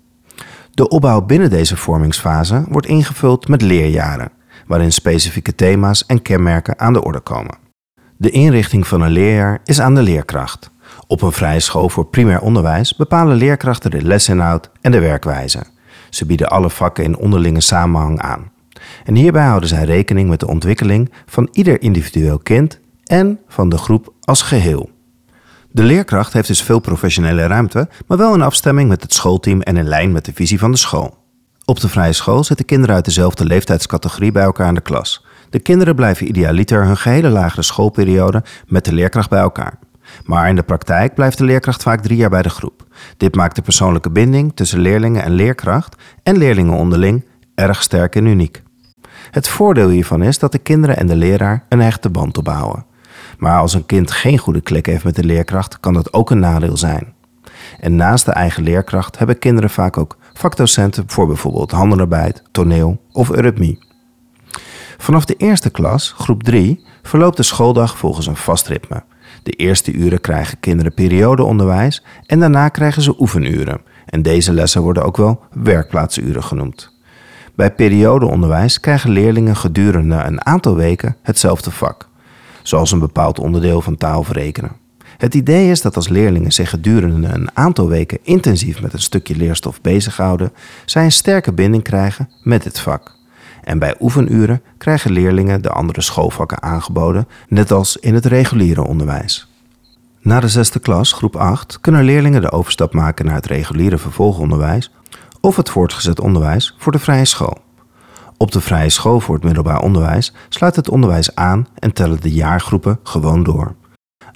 De 0.73 0.87
opbouw 0.87 1.21
binnen 1.21 1.49
deze 1.49 1.77
vormingsfase 1.77 2.63
wordt 2.69 2.87
ingevuld 2.87 3.47
met 3.47 3.61
leerjaren, 3.61 4.31
waarin 4.67 4.91
specifieke 4.91 5.55
thema's 5.55 6.05
en 6.05 6.21
kenmerken 6.21 6.79
aan 6.79 6.93
de 6.93 7.03
orde 7.03 7.19
komen. 7.19 7.57
De 8.17 8.29
inrichting 8.29 8.87
van 8.87 9.01
een 9.01 9.11
leerjaar 9.11 9.61
is 9.63 9.81
aan 9.81 9.95
de 9.95 10.01
leerkracht. 10.01 10.71
Op 11.07 11.21
een 11.21 11.31
vrije 11.31 11.59
school 11.59 11.89
voor 11.89 12.05
primair 12.05 12.41
onderwijs 12.41 12.95
bepalen 12.95 13.37
leerkrachten 13.37 13.91
de 13.91 14.01
lesinhoud 14.01 14.69
en 14.81 14.91
de 14.91 14.99
werkwijze. 14.99 15.63
Ze 16.09 16.25
bieden 16.25 16.49
alle 16.49 16.69
vakken 16.69 17.03
in 17.03 17.17
onderlinge 17.17 17.61
samenhang 17.61 18.19
aan. 18.19 18.51
En 19.03 19.15
hierbij 19.15 19.45
houden 19.45 19.69
zij 19.69 19.83
rekening 19.83 20.29
met 20.29 20.39
de 20.39 20.47
ontwikkeling 20.47 21.11
van 21.25 21.47
ieder 21.51 21.81
individueel 21.81 22.37
kind 22.37 22.79
en 23.03 23.39
van 23.47 23.69
de 23.69 23.77
groep 23.77 24.13
als 24.21 24.41
geheel. 24.41 24.89
De 25.75 25.83
leerkracht 25.83 26.33
heeft 26.33 26.47
dus 26.47 26.61
veel 26.61 26.79
professionele 26.79 27.47
ruimte, 27.47 27.89
maar 28.07 28.17
wel 28.17 28.33
in 28.33 28.41
afstemming 28.41 28.89
met 28.89 29.01
het 29.01 29.13
schoolteam 29.13 29.61
en 29.61 29.77
in 29.77 29.87
lijn 29.87 30.11
met 30.11 30.25
de 30.25 30.33
visie 30.33 30.59
van 30.59 30.71
de 30.71 30.77
school. 30.77 31.17
Op 31.65 31.79
de 31.79 31.89
vrije 31.89 32.13
school 32.13 32.43
zitten 32.43 32.65
kinderen 32.65 32.95
uit 32.95 33.05
dezelfde 33.05 33.45
leeftijdscategorie 33.45 34.31
bij 34.31 34.43
elkaar 34.43 34.67
in 34.67 34.73
de 34.73 34.81
klas. 34.81 35.25
De 35.49 35.59
kinderen 35.59 35.95
blijven 35.95 36.27
idealiter 36.27 36.85
hun 36.85 36.97
gehele 36.97 37.29
lagere 37.29 37.61
schoolperiode 37.61 38.43
met 38.67 38.85
de 38.85 38.93
leerkracht 38.93 39.29
bij 39.29 39.39
elkaar. 39.39 39.79
Maar 40.23 40.49
in 40.49 40.55
de 40.55 40.63
praktijk 40.63 41.13
blijft 41.13 41.37
de 41.37 41.43
leerkracht 41.43 41.83
vaak 41.83 42.01
drie 42.01 42.17
jaar 42.17 42.29
bij 42.29 42.41
de 42.41 42.49
groep. 42.49 42.87
Dit 43.17 43.35
maakt 43.35 43.55
de 43.55 43.61
persoonlijke 43.61 44.09
binding 44.11 44.51
tussen 44.55 44.79
leerlingen 44.79 45.23
en 45.23 45.31
leerkracht 45.31 45.95
en 46.23 46.37
leerlingen 46.37 46.77
onderling 46.77 47.25
erg 47.55 47.81
sterk 47.81 48.15
en 48.15 48.25
uniek. 48.25 48.63
Het 49.31 49.47
voordeel 49.47 49.89
hiervan 49.89 50.23
is 50.23 50.39
dat 50.39 50.51
de 50.51 50.59
kinderen 50.59 50.97
en 50.97 51.07
de 51.07 51.15
leraar 51.15 51.65
een 51.69 51.81
hechte 51.81 52.09
band 52.09 52.37
opbouwen. 52.37 52.85
Maar 53.43 53.59
als 53.59 53.73
een 53.73 53.85
kind 53.85 54.11
geen 54.11 54.37
goede 54.37 54.61
klik 54.61 54.85
heeft 54.85 55.03
met 55.03 55.15
de 55.15 55.23
leerkracht, 55.23 55.79
kan 55.79 55.93
dat 55.93 56.13
ook 56.13 56.31
een 56.31 56.39
nadeel 56.39 56.77
zijn. 56.77 57.13
En 57.79 57.95
naast 57.95 58.25
de 58.25 58.31
eigen 58.31 58.63
leerkracht 58.63 59.17
hebben 59.17 59.39
kinderen 59.39 59.69
vaak 59.69 59.97
ook 59.97 60.17
vakdocenten 60.33 61.03
voor 61.07 61.27
bijvoorbeeld 61.27 61.71
handenarbeid, 61.71 62.43
toneel 62.51 63.01
of 63.11 63.29
eurythmie. 63.29 63.85
Vanaf 64.97 65.25
de 65.25 65.35
eerste 65.35 65.69
klas, 65.69 66.13
groep 66.17 66.43
3, 66.43 66.85
verloopt 67.01 67.37
de 67.37 67.43
schooldag 67.43 67.97
volgens 67.97 68.27
een 68.27 68.35
vast 68.35 68.67
ritme. 68.67 69.03
De 69.43 69.51
eerste 69.51 69.91
uren 69.91 70.21
krijgen 70.21 70.59
kinderen 70.59 70.93
periodeonderwijs 70.93 72.03
en 72.25 72.39
daarna 72.39 72.69
krijgen 72.69 73.01
ze 73.01 73.21
oefenuren. 73.21 73.81
En 74.05 74.21
deze 74.21 74.53
lessen 74.53 74.81
worden 74.81 75.03
ook 75.03 75.17
wel 75.17 75.43
werkplaatsuren 75.51 76.43
genoemd. 76.43 76.93
Bij 77.55 77.71
periodeonderwijs 77.73 78.79
krijgen 78.79 79.09
leerlingen 79.09 79.55
gedurende 79.55 80.15
een 80.15 80.45
aantal 80.45 80.75
weken 80.75 81.15
hetzelfde 81.21 81.71
vak, 81.71 82.11
zoals 82.63 82.91
een 82.91 82.99
bepaald 82.99 83.39
onderdeel 83.39 83.81
van 83.81 83.97
taal 83.97 84.23
verrekenen. 84.23 84.71
Het 85.17 85.33
idee 85.33 85.69
is 85.69 85.81
dat 85.81 85.95
als 85.95 86.09
leerlingen 86.09 86.51
zich 86.51 86.69
gedurende 86.69 87.27
een 87.27 87.49
aantal 87.53 87.87
weken 87.87 88.19
intensief 88.21 88.81
met 88.81 88.93
een 88.93 89.01
stukje 89.01 89.35
leerstof 89.35 89.81
bezighouden, 89.81 90.53
zij 90.85 91.03
een 91.03 91.11
sterke 91.11 91.53
binding 91.53 91.83
krijgen 91.83 92.29
met 92.43 92.63
dit 92.63 92.79
vak. 92.79 93.15
En 93.63 93.79
bij 93.79 93.95
oefenuren 93.99 94.61
krijgen 94.77 95.11
leerlingen 95.11 95.61
de 95.61 95.69
andere 95.69 96.01
schoolvakken 96.01 96.61
aangeboden, 96.61 97.27
net 97.47 97.71
als 97.71 97.97
in 97.97 98.13
het 98.13 98.25
reguliere 98.25 98.83
onderwijs. 98.83 99.47
Na 100.21 100.39
de 100.39 100.47
zesde 100.47 100.79
klas, 100.79 101.13
groep 101.13 101.35
8, 101.35 101.79
kunnen 101.81 102.03
leerlingen 102.03 102.41
de 102.41 102.51
overstap 102.51 102.93
maken 102.93 103.25
naar 103.25 103.35
het 103.35 103.45
reguliere 103.45 103.97
vervolgonderwijs 103.97 104.91
of 105.41 105.55
het 105.55 105.69
voortgezet 105.69 106.19
onderwijs 106.19 106.75
voor 106.77 106.91
de 106.91 106.99
vrije 106.99 107.25
school. 107.25 107.57
Op 108.43 108.51
de 108.51 108.61
vrije 108.61 108.89
school 108.89 109.19
voor 109.19 109.35
het 109.35 109.43
middelbaar 109.43 109.81
onderwijs 109.81 110.33
sluit 110.49 110.75
het 110.75 110.89
onderwijs 110.89 111.35
aan 111.35 111.67
en 111.79 111.93
tellen 111.93 112.21
de 112.21 112.31
jaargroepen 112.31 112.99
gewoon 113.03 113.43
door. 113.43 113.75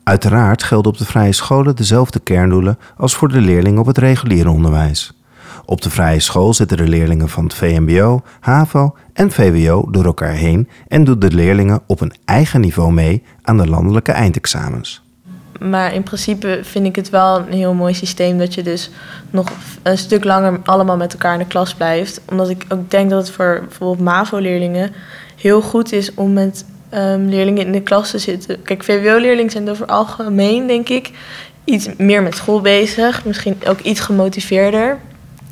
Uiteraard 0.04 0.64
gelden 0.64 0.92
op 0.92 0.98
de 0.98 1.06
vrije 1.06 1.32
scholen 1.32 1.76
dezelfde 1.76 2.20
kerndoelen 2.20 2.78
als 2.98 3.16
voor 3.16 3.28
de 3.28 3.42
leerlingen 3.42 3.80
op 3.80 3.86
het 3.86 3.98
reguliere 3.98 4.50
onderwijs. 4.50 5.22
Op 5.66 5.82
de 5.82 5.90
vrije 5.90 6.20
school 6.20 6.54
zitten 6.54 6.78
de 6.78 6.88
leerlingen 6.88 7.30
van 7.30 7.44
het 7.44 7.54
VMBO, 7.54 8.22
HAVO 8.40 8.96
en 9.14 9.32
VWO 9.32 9.92
door 9.92 10.06
elkaar 10.06 10.34
heen 10.34 10.70
en 10.88 11.04
doen 11.04 11.20
de 11.20 11.32
leerlingen 11.32 11.82
op 11.88 12.02
een 12.02 12.14
eigen 12.26 12.62
niveau 12.62 12.94
mee 12.94 13.24
aan 13.42 13.58
de 13.58 13.68
landelijke 13.68 14.12
eindexamens. 14.12 15.07
Maar 15.60 15.94
in 15.94 16.04
principe 16.04 16.60
vind 16.64 16.86
ik 16.86 16.96
het 16.96 17.10
wel 17.10 17.38
een 17.38 17.54
heel 17.54 17.74
mooi 17.74 17.94
systeem 17.94 18.38
dat 18.38 18.54
je 18.54 18.64
dus 18.64 18.90
nog 19.30 19.52
een 19.84 19.98
stuk 19.98 20.24
langer 20.24 20.60
allemaal 20.64 20.98
met 20.98 21.14
elkaar 21.14 21.34
in 21.34 21.40
de 21.40 21.46
klas 21.46 21.74
blijft. 21.74 22.22
Omdat 22.30 22.50
ik 22.50 22.66
ook 22.70 22.92
denk 22.92 23.10
dat 23.10 23.28
het 23.28 23.36
voor 23.36 23.64
bijvoorbeeld 23.68 24.00
MAVO-leerlingen 24.00 24.94
heel 25.36 25.62
goed 25.62 25.92
is 25.92 26.14
om 26.14 26.34
met 26.34 26.66
ehm, 26.90 27.26
leerlingen 27.26 27.66
in 27.66 27.72
de 27.72 27.82
klas 27.82 28.12
te 28.12 28.18
zitten. 28.18 28.62
Kijk, 28.62 28.84
VWO-leerlingen 28.84 29.52
zijn 29.52 29.70
over 29.70 29.86
algemeen, 29.86 30.68
denk 30.68 30.90
ik, 30.90 31.12
iets 31.64 31.88
meer 31.98 32.24
met 32.24 32.36
school 32.36 32.62
bezig. 32.62 33.26
Misschien 33.26 33.58
ook 33.68 33.80
iets 33.80 34.00
gemotiveerder. 34.00 34.98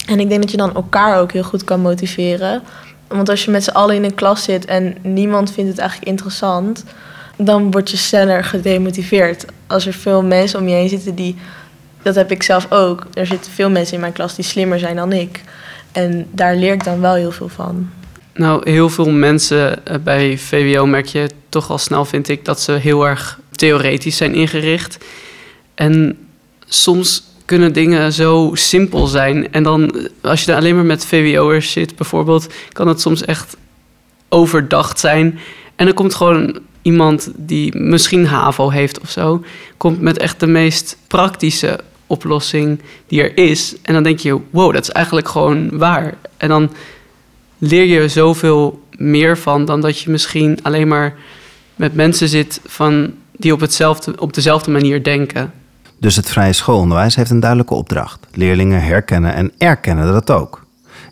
En 0.07 0.19
ik 0.19 0.29
denk 0.29 0.41
dat 0.41 0.51
je 0.51 0.57
dan 0.57 0.75
elkaar 0.75 1.19
ook 1.19 1.31
heel 1.31 1.43
goed 1.43 1.63
kan 1.63 1.81
motiveren. 1.81 2.61
Want 3.07 3.29
als 3.29 3.45
je 3.45 3.51
met 3.51 3.63
z'n 3.63 3.69
allen 3.69 3.95
in 3.95 4.03
een 4.03 4.15
klas 4.15 4.43
zit 4.43 4.65
en 4.65 4.95
niemand 5.01 5.51
vindt 5.51 5.69
het 5.69 5.79
eigenlijk 5.79 6.09
interessant, 6.09 6.83
dan 7.37 7.71
word 7.71 7.91
je 7.91 7.97
sneller 7.97 8.43
gedemotiveerd. 8.43 9.45
Als 9.67 9.85
er 9.85 9.93
veel 9.93 10.23
mensen 10.23 10.59
om 10.59 10.67
je 10.67 10.75
heen 10.75 10.89
zitten 10.89 11.15
die. 11.15 11.35
Dat 12.01 12.15
heb 12.15 12.31
ik 12.31 12.43
zelf 12.43 12.71
ook. 12.71 13.05
Er 13.13 13.25
zitten 13.25 13.51
veel 13.51 13.69
mensen 13.69 13.93
in 13.93 13.99
mijn 13.99 14.13
klas 14.13 14.35
die 14.35 14.45
slimmer 14.45 14.79
zijn 14.79 14.95
dan 14.95 15.11
ik. 15.13 15.41
En 15.91 16.27
daar 16.31 16.55
leer 16.55 16.73
ik 16.73 16.83
dan 16.83 16.99
wel 16.99 17.13
heel 17.13 17.31
veel 17.31 17.49
van. 17.49 17.89
Nou, 18.33 18.69
heel 18.69 18.89
veel 18.89 19.09
mensen 19.09 19.85
eh, 19.85 19.95
bij 20.03 20.37
VWO 20.37 20.85
merk 20.85 21.05
je 21.05 21.29
toch 21.49 21.69
al 21.69 21.77
snel, 21.77 22.05
vind 22.05 22.29
ik, 22.29 22.45
dat 22.45 22.61
ze 22.61 22.71
heel 22.71 23.07
erg 23.07 23.39
theoretisch 23.51 24.17
zijn 24.17 24.33
ingericht. 24.33 24.97
En 25.75 26.17
soms 26.65 27.23
kunnen 27.45 27.73
dingen 27.73 28.13
zo 28.13 28.51
simpel 28.53 29.07
zijn. 29.07 29.51
En 29.51 29.63
dan, 29.63 29.91
eh, 29.91 30.05
als 30.21 30.43
je 30.43 30.51
er 30.51 30.57
alleen 30.57 30.75
maar 30.75 30.85
met 30.85 31.05
VWO'ers 31.05 31.71
zit, 31.71 31.95
bijvoorbeeld, 31.95 32.53
kan 32.71 32.87
het 32.87 33.01
soms 33.01 33.25
echt 33.25 33.57
overdacht 34.29 34.99
zijn. 34.99 35.39
En 35.75 35.85
dan 35.85 35.93
komt 35.93 36.15
gewoon 36.15 36.59
iemand 36.85 37.31
die 37.35 37.77
misschien 37.77 38.25
HAVO 38.25 38.69
heeft 38.69 38.99
of 38.99 39.09
zo, 39.09 39.43
komt 39.77 40.01
met 40.01 40.17
echt 40.17 40.39
de 40.39 40.47
meest 40.47 40.97
praktische 41.07 41.79
oplossing 42.07 42.81
die 43.07 43.21
er 43.21 43.37
is. 43.37 43.75
En 43.81 43.93
dan 43.93 44.03
denk 44.03 44.19
je, 44.19 44.39
wow, 44.49 44.73
dat 44.73 44.83
is 44.83 44.89
eigenlijk 44.89 45.27
gewoon 45.27 45.77
waar. 45.77 46.13
En 46.37 46.49
dan 46.49 46.71
leer 47.57 47.85
je 47.85 48.07
zoveel 48.07 48.83
meer 48.97 49.37
van 49.37 49.65
dan 49.65 49.81
dat 49.81 49.99
je 49.99 50.09
misschien 50.09 50.59
alleen 50.61 50.87
maar 50.87 51.15
met 51.75 51.95
mensen 51.95 52.27
zit 52.27 52.61
van 52.65 53.13
die 53.31 53.53
op, 53.53 53.59
hetzelfde, 53.59 54.13
op 54.19 54.33
dezelfde 54.33 54.71
manier 54.71 55.03
denken. 55.03 55.53
Dus 55.99 56.15
het 56.15 56.29
vrije 56.29 56.53
schoolonderwijs 56.53 57.15
heeft 57.15 57.29
een 57.29 57.39
duidelijke 57.39 57.73
opdracht. 57.73 58.27
Leerlingen 58.31 58.83
herkennen 58.83 59.33
en 59.33 59.51
erkennen 59.57 60.13
dat 60.13 60.31
ook. 60.31 60.64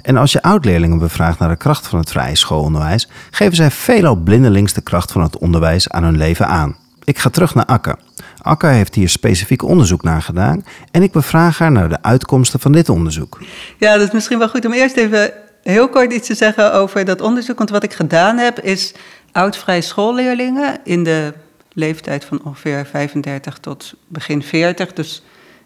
En 0.04 0.18
als 0.18 0.32
je 0.32 0.42
oud-leerlingen 0.42 1.00
bevraagt 1.00 1.40
naar 1.40 1.50
de 1.50 1.56
kracht 1.56 1.88
van 1.88 2.00
het 2.00 2.10
vrije 2.10 2.36
schoolonderwijs, 2.36 3.10
geven 3.32 3.56
zij 3.56 3.72
veelal 3.72 4.16
blindelings 4.16 4.74
de 4.74 4.82
kracht 4.82 5.12
van 5.12 5.22
het 5.22 5.38
onderwijs 5.38 5.90
aan 5.90 6.04
hun 6.04 6.18
leven 6.18 6.48
aan. 6.48 6.76
Ik 7.04 7.20
ga 7.20 7.30
terug 7.30 7.56
naar 7.56 7.66
Akke. 7.66 7.98
Akke 8.42 8.68
heeft 8.68 8.96
hier 8.96 9.10
specifiek 9.10 9.64
onderzoek 9.64 10.04
naar 10.04 10.22
gedaan 10.22 10.66
en 10.92 11.04
ik 11.04 11.12
bevraag 11.12 11.58
haar 11.58 11.72
naar 11.72 11.90
de 11.90 12.02
uitkomsten 12.02 12.60
van 12.60 12.72
dit 12.72 12.90
onderzoek. 12.90 13.40
Ja, 13.78 13.98
dat 13.98 14.08
is 14.08 14.14
misschien 14.14 14.40
wel 14.40 14.50
goed 14.50 14.66
om 14.66 14.74
eerst 14.74 14.96
even 14.96 15.32
heel 15.64 15.90
kort 15.90 16.14
iets 16.14 16.28
te 16.28 16.36
zeggen 16.36 16.74
over 16.74 17.06
dat 17.06 17.22
onderzoek. 17.22 17.58
Want 17.58 17.70
wat 17.70 17.84
ik 17.84 17.94
gedaan 17.94 18.38
heb, 18.38 18.60
is 18.60 18.94
oud-vrije 19.32 19.82
schoolleerlingen 19.82 20.80
in 20.84 21.04
de 21.04 21.34
leeftijd 21.74 22.26
van 22.26 22.42
ongeveer 22.44 22.86
35 22.86 23.58
tot 23.58 23.94
begin 24.08 24.44
40. 24.44 24.94
Dus 24.94 25.24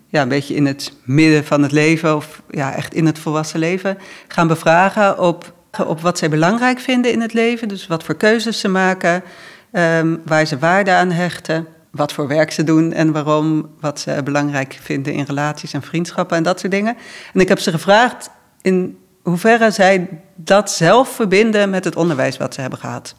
ja, 0.08 0.22
een 0.22 0.30
beetje 0.30 0.56
in 0.56 0.66
het 0.66 0.94
midden 1.04 1.46
van 1.46 1.64
het 1.64 1.72
leven 1.72 2.16
of 2.16 2.42
ja, 2.50 2.76
echt 2.76 2.94
in 2.94 3.06
het 3.06 3.20
volwassen 3.20 3.60
leven. 3.60 3.98
Gaan 4.28 4.48
bevragen 4.48 5.20
op, 5.20 5.54
op 5.86 6.02
wat 6.02 6.18
zij 6.18 6.30
belangrijk 6.30 6.80
vinden 6.80 7.12
in 7.12 7.22
het 7.22 7.34
leven. 7.34 7.68
Dus 7.68 7.88
wat 7.88 8.04
voor 8.04 8.16
keuzes 8.16 8.60
ze 8.60 8.68
maken, 8.68 9.24
ehm, 9.72 10.16
waar 10.26 10.46
ze 10.46 10.58
waarde 10.58 10.92
aan 10.92 11.12
hechten. 11.12 11.68
Wat 11.92 12.14
voor 12.14 12.28
werk 12.28 12.52
ze 12.52 12.64
doen 12.64 12.94
en 12.94 13.12
waarom, 13.12 13.70
wat 13.80 14.00
ze 14.00 14.22
belangrijk 14.24 14.78
vinden 14.82 15.14
in 15.14 15.24
relaties 15.24 15.74
en 15.74 15.82
vriendschappen 15.82 16.38
en 16.38 16.44
dat 16.44 16.60
soort 16.60 16.72
dingen. 16.72 16.98
En 17.34 17.40
ik 17.40 17.48
heb 17.48 17.60
ze 17.60 17.72
gevraagd 17.72 18.30
in 18.62 18.98
hoeverre 19.24 19.72
zij 19.72 20.08
dat 20.36 20.72
zelf 20.72 21.10
verbinden 21.10 21.70
met 21.70 21.84
het 21.84 21.96
onderwijs 21.96 22.38
wat 22.38 22.54
ze 22.54 22.62
hebben 22.62 22.80
gehad. 22.80 23.16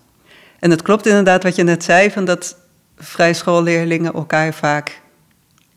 En 0.59 0.71
het 0.71 0.83
klopt 0.83 1.07
inderdaad 1.07 1.43
wat 1.43 1.57
je 1.57 1.63
net 1.63 1.85
zei, 1.85 2.11
van 2.11 2.25
dat 2.25 2.57
vrijschoolleerlingen 2.97 4.15
elkaar 4.15 4.55
vaak 4.55 5.01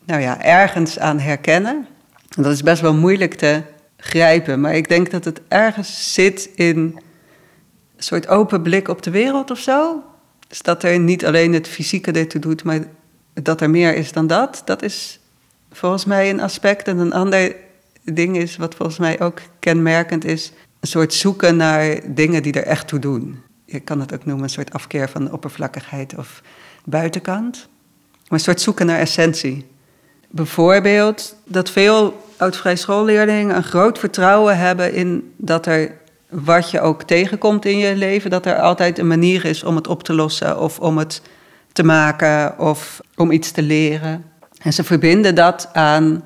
nou 0.06 0.22
ja, 0.22 0.42
ergens 0.42 1.00
aan 1.00 1.20
herkennen. 1.20 1.88
En 2.36 2.44
dat 2.44 2.52
is 2.52 2.64
best 2.64 2.82
wel 2.82 2.94
moeilijk 2.94 3.34
te 3.34 3.62
grijpen, 3.98 4.62
maar 4.62 4.76
ik 4.76 4.90
denk 4.90 5.12
dat 5.12 5.26
het 5.26 5.42
ergens 5.48 6.14
zit 6.14 6.50
in 6.56 6.78
een 6.78 8.04
soort 8.04 8.28
open 8.28 8.62
blik 8.62 8.88
op 8.88 9.02
de 9.02 9.12
wereld 9.12 9.52
of 9.52 9.60
zo. 9.60 10.04
Dus 10.48 10.62
dat 10.62 10.84
er 10.84 11.00
niet 11.00 11.26
alleen 11.26 11.54
het 11.54 11.68
fysieke 11.68 12.12
ertoe 12.12 12.42
doet, 12.42 12.64
maar 12.64 12.80
dat 13.34 13.62
er 13.62 13.70
meer 13.70 13.96
is 13.96 14.12
dan 14.12 14.28
dat. 14.28 14.62
Dat 14.66 14.82
is 14.82 15.20
volgens 15.72 16.06
mij 16.06 16.30
een 16.30 16.42
aspect. 16.42 16.88
En 16.88 16.98
een 16.98 17.14
ander 17.14 17.56
ding 18.04 18.38
is, 18.38 18.58
wat 18.58 18.76
volgens 18.76 18.98
mij 18.98 19.20
ook 19.20 19.40
kenmerkend 19.60 20.26
is, 20.26 20.52
een 20.80 20.88
soort 20.88 21.14
zoeken 21.14 21.56
naar 21.56 22.00
dingen 22.06 22.44
die 22.44 22.54
er 22.54 22.66
echt 22.66 22.88
toe 22.88 23.00
doen. 23.00 23.42
Je 23.66 23.80
kan 23.80 24.00
het 24.00 24.14
ook 24.14 24.26
noemen 24.26 24.44
een 24.44 24.50
soort 24.50 24.74
afkeer 24.74 25.10
van 25.10 25.32
oppervlakkigheid 25.32 26.18
of 26.18 26.42
buitenkant. 26.86 27.68
Maar 28.12 28.40
een 28.40 28.46
soort 28.46 28.62
zoeken 28.62 28.86
naar 28.86 29.00
essentie. 29.00 29.66
Bijvoorbeeld 30.32 31.36
dat 31.46 31.70
veel 31.70 32.24
oud-vrij 32.38 32.76
schoolleerlingen 32.76 33.56
een 33.56 33.63
groot 33.63 34.00
vertrouwen 34.00 34.58
hebben 34.58 34.94
in 34.94 35.34
dat 35.38 35.65
er 35.65 35.91
wat 36.30 36.72
je 36.72 36.82
ook 36.82 37.04
tegenkomt 37.04 37.65
in 37.65 37.78
je 37.78 37.96
leven, 37.96 38.30
dat 38.30 38.46
er 38.46 38.60
altijd 38.60 39.00
een 39.00 39.08
manier 39.08 39.46
is 39.46 39.63
om 39.63 39.76
het 39.76 39.88
op 39.88 40.04
te 40.04 40.13
lossen 40.13 40.60
of 40.60 40.80
om 40.80 40.98
het 40.98 41.22
te 41.72 41.84
maken 41.84 42.60
of 42.60 43.02
om 43.15 43.32
iets 43.32 43.52
te 43.52 43.62
leren. 43.62 44.26
En 44.62 44.74
ze 44.74 44.84
verbinden 44.84 45.36
dat 45.36 45.70
aan 45.74 46.24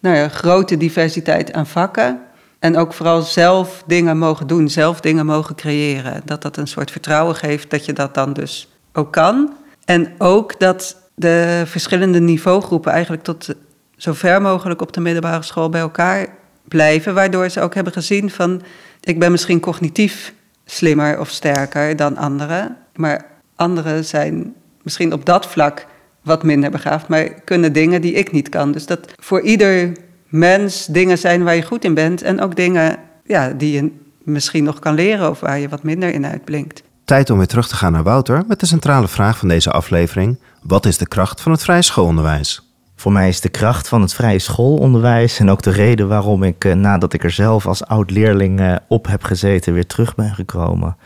nou 0.00 0.16
ja, 0.16 0.28
grote 0.28 0.76
diversiteit 0.76 1.52
aan 1.52 1.66
vakken. 1.66 2.20
En 2.58 2.76
ook 2.76 2.92
vooral 2.92 3.22
zelf 3.22 3.82
dingen 3.86 4.18
mogen 4.18 4.46
doen, 4.46 4.68
zelf 4.68 5.00
dingen 5.00 5.26
mogen 5.26 5.54
creëren. 5.54 6.22
Dat 6.24 6.42
dat 6.42 6.56
een 6.56 6.66
soort 6.66 6.90
vertrouwen 6.90 7.34
geeft 7.34 7.70
dat 7.70 7.84
je 7.84 7.92
dat 7.92 8.14
dan 8.14 8.32
dus 8.32 8.68
ook 8.92 9.12
kan. 9.12 9.56
En 9.84 10.14
ook 10.18 10.60
dat 10.60 10.96
de 11.14 11.62
verschillende 11.66 12.20
niveaugroepen 12.20 12.92
eigenlijk 12.92 13.22
tot 13.22 13.54
zo 13.96 14.12
ver 14.12 14.42
mogelijk 14.42 14.82
op 14.82 14.92
de 14.92 15.00
middelbare 15.00 15.42
school 15.42 15.68
bij 15.68 15.80
elkaar 15.80 16.26
blijven. 16.68 17.14
Waardoor 17.14 17.48
ze 17.48 17.60
ook 17.60 17.74
hebben 17.74 17.92
gezien 17.92 18.30
van 18.30 18.62
ik 19.00 19.18
ben 19.18 19.30
misschien 19.30 19.60
cognitief 19.60 20.34
slimmer 20.64 21.20
of 21.20 21.28
sterker 21.28 21.96
dan 21.96 22.16
anderen. 22.16 22.76
Maar 22.94 23.26
anderen 23.56 24.04
zijn 24.04 24.54
misschien 24.82 25.12
op 25.12 25.26
dat 25.26 25.46
vlak 25.46 25.86
wat 26.22 26.42
minder 26.42 26.70
begaafd, 26.70 27.08
maar 27.08 27.28
kunnen 27.44 27.72
dingen 27.72 28.00
die 28.00 28.12
ik 28.12 28.32
niet 28.32 28.48
kan. 28.48 28.72
Dus 28.72 28.86
dat 28.86 29.12
voor 29.20 29.40
ieder 29.40 29.92
mens 30.28 30.86
dingen 30.86 31.18
zijn 31.18 31.44
waar 31.44 31.54
je 31.54 31.62
goed 31.62 31.84
in 31.84 31.94
bent 31.94 32.22
en 32.22 32.40
ook 32.40 32.56
dingen 32.56 32.96
ja, 33.26 33.48
die 33.48 33.72
je 33.72 33.90
misschien 34.22 34.64
nog 34.64 34.78
kan 34.78 34.94
leren 34.94 35.30
of 35.30 35.40
waar 35.40 35.58
je 35.58 35.68
wat 35.68 35.82
minder 35.82 36.14
in 36.14 36.26
uitblinkt. 36.26 36.82
Tijd 37.04 37.30
om 37.30 37.38
weer 37.38 37.46
terug 37.46 37.68
te 37.68 37.74
gaan 37.74 37.92
naar 37.92 38.02
Wouter 38.02 38.44
met 38.46 38.60
de 38.60 38.66
centrale 38.66 39.08
vraag 39.08 39.38
van 39.38 39.48
deze 39.48 39.70
aflevering: 39.70 40.38
wat 40.66 40.86
is 40.86 40.98
de 40.98 41.06
kracht 41.06 41.40
van 41.40 41.52
het 41.52 41.62
vrije 41.62 41.82
schoolonderwijs? 41.82 42.74
Voor 42.96 43.12
mij 43.12 43.28
is 43.28 43.40
de 43.40 43.48
kracht 43.48 43.88
van 43.88 44.00
het 44.00 44.14
vrije 44.14 44.38
schoolonderwijs 44.38 45.38
en 45.38 45.50
ook 45.50 45.62
de 45.62 45.70
reden 45.70 46.08
waarom 46.08 46.42
ik, 46.42 46.64
eh, 46.64 46.74
nadat 46.74 47.12
ik 47.12 47.24
er 47.24 47.30
zelf 47.30 47.66
als 47.66 47.84
oud-leerling 47.84 48.60
eh, 48.60 48.76
op 48.88 49.06
heb 49.06 49.24
gezeten, 49.24 49.72
weer 49.72 49.86
terug 49.86 50.14
ben 50.14 50.34
gekomen, 50.34 50.96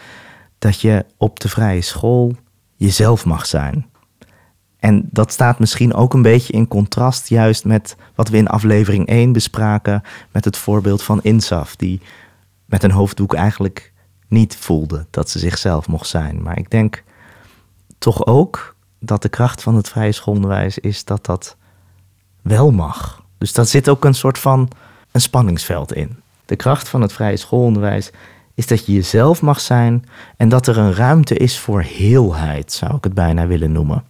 dat 0.59 0.81
je 0.81 1.05
op 1.17 1.41
de 1.41 1.49
vrije 1.49 1.81
school 1.81 2.37
jezelf 2.77 3.25
mag 3.25 3.47
zijn. 3.47 3.87
En 4.79 5.09
dat 5.11 5.33
staat 5.33 5.59
misschien 5.59 5.95
ook 5.95 6.15
een 6.15 6.23
beetje 6.23 6.53
in 6.53 6.69
contrast 6.69 7.29
juist 7.29 7.65
met 7.65 7.97
wat 8.15 8.29
we 8.29 8.37
in 8.37 8.49
aflevering 8.49 9.07
1 9.07 9.33
bespraken, 9.33 10.03
met 10.33 10.45
het 10.45 10.57
voorbeeld 10.57 11.03
van 11.03 11.23
Insaf, 11.23 11.77
die 11.77 12.01
met 12.65 12.83
een 12.83 12.91
hoofddoek 12.91 13.35
eigenlijk 13.35 13.93
niet 14.29 14.57
voelde 14.57 15.07
dat 15.11 15.31
ze 15.31 15.39
zichzelf 15.39 15.89
mocht 15.89 16.07
zijn. 16.07 16.43
Maar 16.43 16.59
ik 16.59 16.71
denk 16.71 17.05
toch 17.99 18.27
ook 18.27 18.77
dat 18.99 19.23
de 19.23 19.29
kracht 19.29 19.63
van 19.63 19.75
het 19.75 19.89
vrije 19.89 20.13
schoolonderwijs 20.13 20.79
is 20.79 21.05
dat 21.05 21.27
dat 21.27 21.57
wel 22.43 22.71
mag. 22.71 23.23
Dus 23.39 23.53
daar 23.53 23.67
zit 23.67 23.89
ook 23.89 24.05
een 24.05 24.15
soort 24.15 24.39
van 24.39 24.69
een 25.13 25.21
spanningsveld 25.21 25.93
in. 25.93 26.17
De 26.45 26.57
kracht 26.57 26.89
van 26.89 27.03
het 27.03 27.13
vrije 27.13 27.37
schoolonderwijs 27.37 28.11
is 28.55 28.67
dat 28.67 28.87
je 28.87 28.93
jezelf 28.93 29.43
mag 29.43 29.61
zijn 29.61 30.05
en 30.37 30.49
dat 30.49 30.67
er 30.67 30.79
een 30.79 30.95
ruimte 30.95 31.35
is 31.35 31.59
voor 31.59 31.83
heelheid, 31.83 32.73
zou 32.73 32.97
ik 32.97 33.05
het 33.05 33.15
bijna 33.15 33.47
willen 33.47 33.73
noemen. 33.73 34.05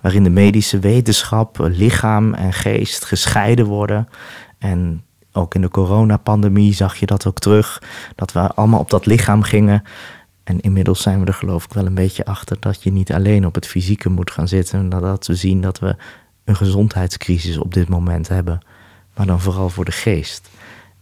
Waarin 0.00 0.24
de 0.24 0.30
medische 0.30 0.78
wetenschap, 0.78 1.58
lichaam 1.58 2.34
en 2.34 2.52
geest 2.52 3.04
gescheiden 3.04 3.66
worden. 3.66 4.08
En 4.58 5.04
ook 5.32 5.54
in 5.54 5.60
de 5.60 5.68
coronapandemie 5.68 6.74
zag 6.74 6.96
je 6.96 7.06
dat 7.06 7.26
ook 7.26 7.38
terug, 7.38 7.82
dat 8.14 8.32
we 8.32 8.54
allemaal 8.54 8.80
op 8.80 8.90
dat 8.90 9.06
lichaam 9.06 9.42
gingen. 9.42 9.82
En 10.44 10.60
inmiddels 10.60 11.02
zijn 11.02 11.20
we 11.20 11.26
er 11.26 11.34
geloof 11.34 11.64
ik 11.64 11.72
wel 11.72 11.86
een 11.86 11.94
beetje 11.94 12.24
achter 12.24 12.56
dat 12.60 12.82
je 12.82 12.92
niet 12.92 13.12
alleen 13.12 13.46
op 13.46 13.54
het 13.54 13.66
fysieke 13.66 14.08
moet 14.08 14.30
gaan 14.30 14.48
zitten. 14.48 14.78
En 14.78 14.88
dat 14.88 15.26
we 15.26 15.34
zien 15.34 15.60
dat 15.60 15.78
we 15.78 15.96
een 16.44 16.56
gezondheidscrisis 16.56 17.58
op 17.58 17.74
dit 17.74 17.88
moment 17.88 18.28
hebben, 18.28 18.60
maar 19.16 19.26
dan 19.26 19.40
vooral 19.40 19.68
voor 19.68 19.84
de 19.84 19.92
geest. 19.92 20.50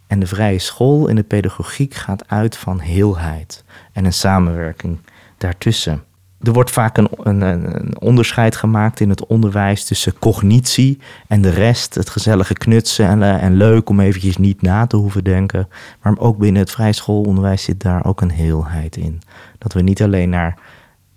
En 0.07 0.19
de 0.19 0.27
vrije 0.27 0.59
school 0.59 1.07
in 1.07 1.15
de 1.15 1.23
pedagogiek 1.23 1.93
gaat 1.93 2.27
uit 2.27 2.57
van 2.57 2.79
heelheid 2.79 3.63
en 3.93 4.05
een 4.05 4.13
samenwerking 4.13 4.97
daartussen. 5.37 6.03
er 6.41 6.53
wordt 6.53 6.71
vaak 6.71 6.97
een, 6.97 7.09
een, 7.23 8.01
onderscheid 8.01 8.55
gemaakt 8.55 8.99
in 8.99 9.09
het 9.09 9.25
onderwijs 9.25 9.85
tussen 9.85 10.19
cognitie 10.19 10.99
en 11.27 11.41
de 11.41 11.49
rest. 11.49 11.95
Het 11.95 12.09
gezellige 12.09 12.53
knutsen 12.53 13.07
en, 13.07 13.23
eh, 13.23 13.43
en 13.43 13.53
leuk 13.53 13.89
om 13.89 13.99
eventjes 13.99 14.37
niet 14.37 14.61
na 14.61 14.87
te 14.87 14.95
hoeven 14.95 15.23
denken. 15.23 15.67
Maar 16.01 16.17
ook 16.17 16.37
binnen 16.37 16.61
het 16.61 16.71
vrij 16.71 16.93
schoolonderwijs 16.93 17.63
zit 17.63 17.81
daar 17.81 18.05
ook 18.05 18.21
een 18.21 18.31
heelheid 18.31 18.97
in. 18.97 19.21
Dat 19.59 19.73
we 19.73 19.81
niet 19.81 20.01
alleen 20.01 20.29
naar 20.29 20.57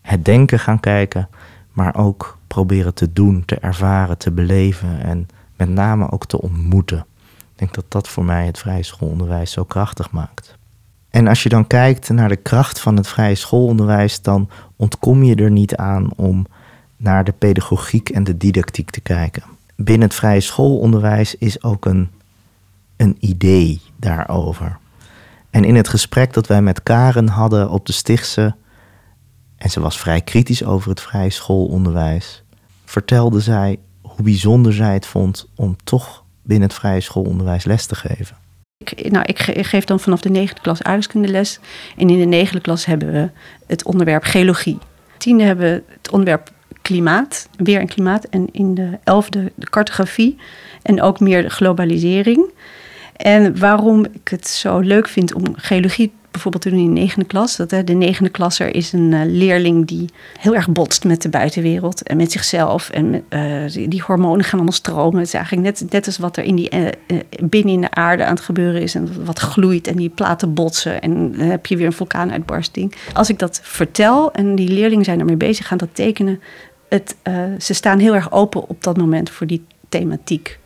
het 0.01 0.25
denken 0.25 0.59
gaan 0.59 0.81
kijken, 0.81 1.29
maar 1.73 1.97
ook 1.97 2.39
proberen 2.47 2.95
te 2.95 3.13
doen, 3.13 3.45
te 3.45 3.57
ervaren, 3.57 4.19
te 4.19 4.31
beleven 4.31 5.01
en 5.03 5.29
met 5.57 5.69
name 5.69 6.11
ook 6.11 6.27
te 6.27 6.41
ontmoeten. 6.41 7.07
Ik 7.39 7.59
denk 7.59 7.75
dat 7.75 7.85
dat 7.89 8.09
voor 8.09 8.25
mij 8.25 8.47
het 8.47 8.59
vrije 8.59 8.83
schoolonderwijs 8.83 9.53
zo 9.53 9.65
krachtig 9.65 10.11
maakt. 10.11 10.57
En 11.11 11.27
als 11.27 11.43
je 11.43 11.49
dan 11.49 11.67
kijkt 11.67 12.09
naar 12.09 12.29
de 12.29 12.37
kracht 12.37 12.81
van 12.81 12.97
het 12.97 13.09
vrije 13.09 13.35
schoolonderwijs, 13.35 14.23
dan 14.23 14.51
ontkom 14.77 15.23
je 15.23 15.35
er 15.35 15.51
niet 15.51 15.77
aan 15.77 16.15
om 16.17 16.47
naar 16.97 17.25
de 17.25 17.33
pedagogiek 17.33 18.09
en 18.09 18.25
de 18.25 18.37
didactiek 18.37 18.91
te 18.91 19.01
kijken. 19.01 19.43
Binnen 19.77 20.09
het 20.09 20.17
vrije 20.17 20.41
schoolonderwijs 20.41 21.35
is 21.35 21.63
ook 21.63 21.85
een, 21.85 22.11
een 22.97 23.17
idee 23.21 23.81
daarover. 23.97 24.79
En 25.53 25.65
in 25.65 25.75
het 25.75 25.89
gesprek 25.89 26.33
dat 26.33 26.47
wij 26.47 26.63
met 26.63 26.83
Karen 26.83 27.29
hadden 27.29 27.71
op 27.71 27.87
de 27.87 27.93
Stichtse, 27.93 28.55
en 29.57 29.71
ze 29.71 29.81
was 29.81 29.99
vrij 29.99 30.21
kritisch 30.21 30.65
over 30.65 30.91
het 30.91 31.01
vrije 31.01 31.31
schoolonderwijs, 31.31 32.43
vertelde 32.85 33.41
zij 33.41 33.79
hoe 34.01 34.23
bijzonder 34.25 34.73
zij 34.73 34.93
het 34.93 35.07
vond 35.07 35.49
om 35.55 35.77
toch 35.85 36.25
binnen 36.43 36.69
het 36.69 36.79
vrije 36.79 37.01
schoolonderwijs 37.01 37.65
les 37.65 37.87
te 37.87 37.95
geven. 37.95 38.37
Ik, 38.79 39.11
nou, 39.11 39.25
ik 39.25 39.39
geef 39.67 39.85
dan 39.85 40.01
vanaf 40.01 40.21
de 40.21 40.31
negende 40.31 40.61
klas 40.61 40.83
aardrijkskundeles. 40.83 41.59
En 41.97 42.11
in 42.11 42.19
de 42.19 42.25
negende 42.25 42.61
klas 42.61 42.85
hebben 42.85 43.13
we 43.13 43.31
het 43.67 43.85
onderwerp 43.85 44.25
geologie. 44.25 44.79
Tiende 45.19 45.45
hebben 45.45 45.67
we 45.67 45.83
het 45.89 46.11
onderwerp 46.11 46.51
klimaat, 46.83 47.49
weer 47.57 47.81
en 47.81 47.89
klimaat. 47.89 48.25
En 48.25 48.49
in 48.53 48.75
de 48.75 48.99
elfde 49.05 49.53
de 49.55 49.71
cartografie 49.71 50.37
en 50.83 51.03
ook 51.03 51.21
meer 51.21 51.43
de 51.43 51.51
globalisering. 51.51 52.51
En 53.17 53.59
waarom 53.59 54.05
ik 54.05 54.29
het 54.29 54.49
zo 54.49 54.79
leuk 54.79 55.09
vind 55.09 55.35
om 55.35 55.45
geologie 55.53 56.13
bijvoorbeeld 56.33 56.63
toen 56.63 56.73
in 56.73 56.95
de 56.95 57.01
negende 57.01 57.27
klas. 57.27 57.57
Dat, 57.57 57.71
de 57.71 57.93
negende 57.93 58.31
klasser 58.31 58.75
is 58.75 58.93
een 58.93 59.13
uh, 59.13 59.21
leerling 59.25 59.87
die 59.87 60.09
heel 60.39 60.55
erg 60.55 60.69
botst 60.69 61.05
met 61.05 61.23
de 61.23 61.29
buitenwereld 61.29 62.03
en 62.03 62.17
met 62.17 62.33
zichzelf. 62.33 62.91
En 62.91 63.25
uh, 63.31 63.89
die, 63.89 64.03
hormonen 64.03 64.45
gaan 64.45 64.55
allemaal 64.55 64.73
stromen. 64.73 65.19
Het 65.19 65.27
is 65.27 65.35
eigenlijk 65.35 65.65
net, 65.65 65.93
net 65.93 66.07
als 66.07 66.19
wat 66.19 66.37
er 66.37 66.45
in 66.45 66.57
die, 66.57 66.75
uh, 66.75 66.89
binnen 67.41 67.75
in 67.75 67.81
de 67.81 67.91
aarde 67.91 68.25
aan 68.25 68.35
het 68.35 68.45
gebeuren 68.45 68.83
is. 68.83 68.95
En 68.95 69.25
wat 69.25 69.39
gloeit 69.39 69.87
en 69.87 69.97
die 69.97 70.09
platen 70.09 70.55
botsen. 70.55 71.01
En 71.01 71.33
dan 71.33 71.47
heb 71.47 71.67
je 71.67 71.77
weer 71.77 71.87
een 71.87 71.93
vulkaanuitbarsting. 71.93 72.95
Als 73.13 73.29
ik 73.29 73.39
dat 73.39 73.61
vertel 73.63 74.33
en 74.33 74.55
die 74.55 74.69
leerlingen 74.69 75.05
zijn 75.05 75.19
ermee 75.19 75.37
bezig, 75.37 75.67
gaan 75.67 75.79
dat 75.79 75.89
tekenen. 75.93 76.41
Het, 76.89 77.17
ze 77.59 77.75
staan 77.75 77.99
heel 77.99 78.15
erg 78.15 78.33
open 78.33 78.69
op 78.69 78.83
dat 78.83 78.97
moment 78.97 79.31
voor 79.31 79.47
die 79.47 79.65
thematiek. 79.89 80.61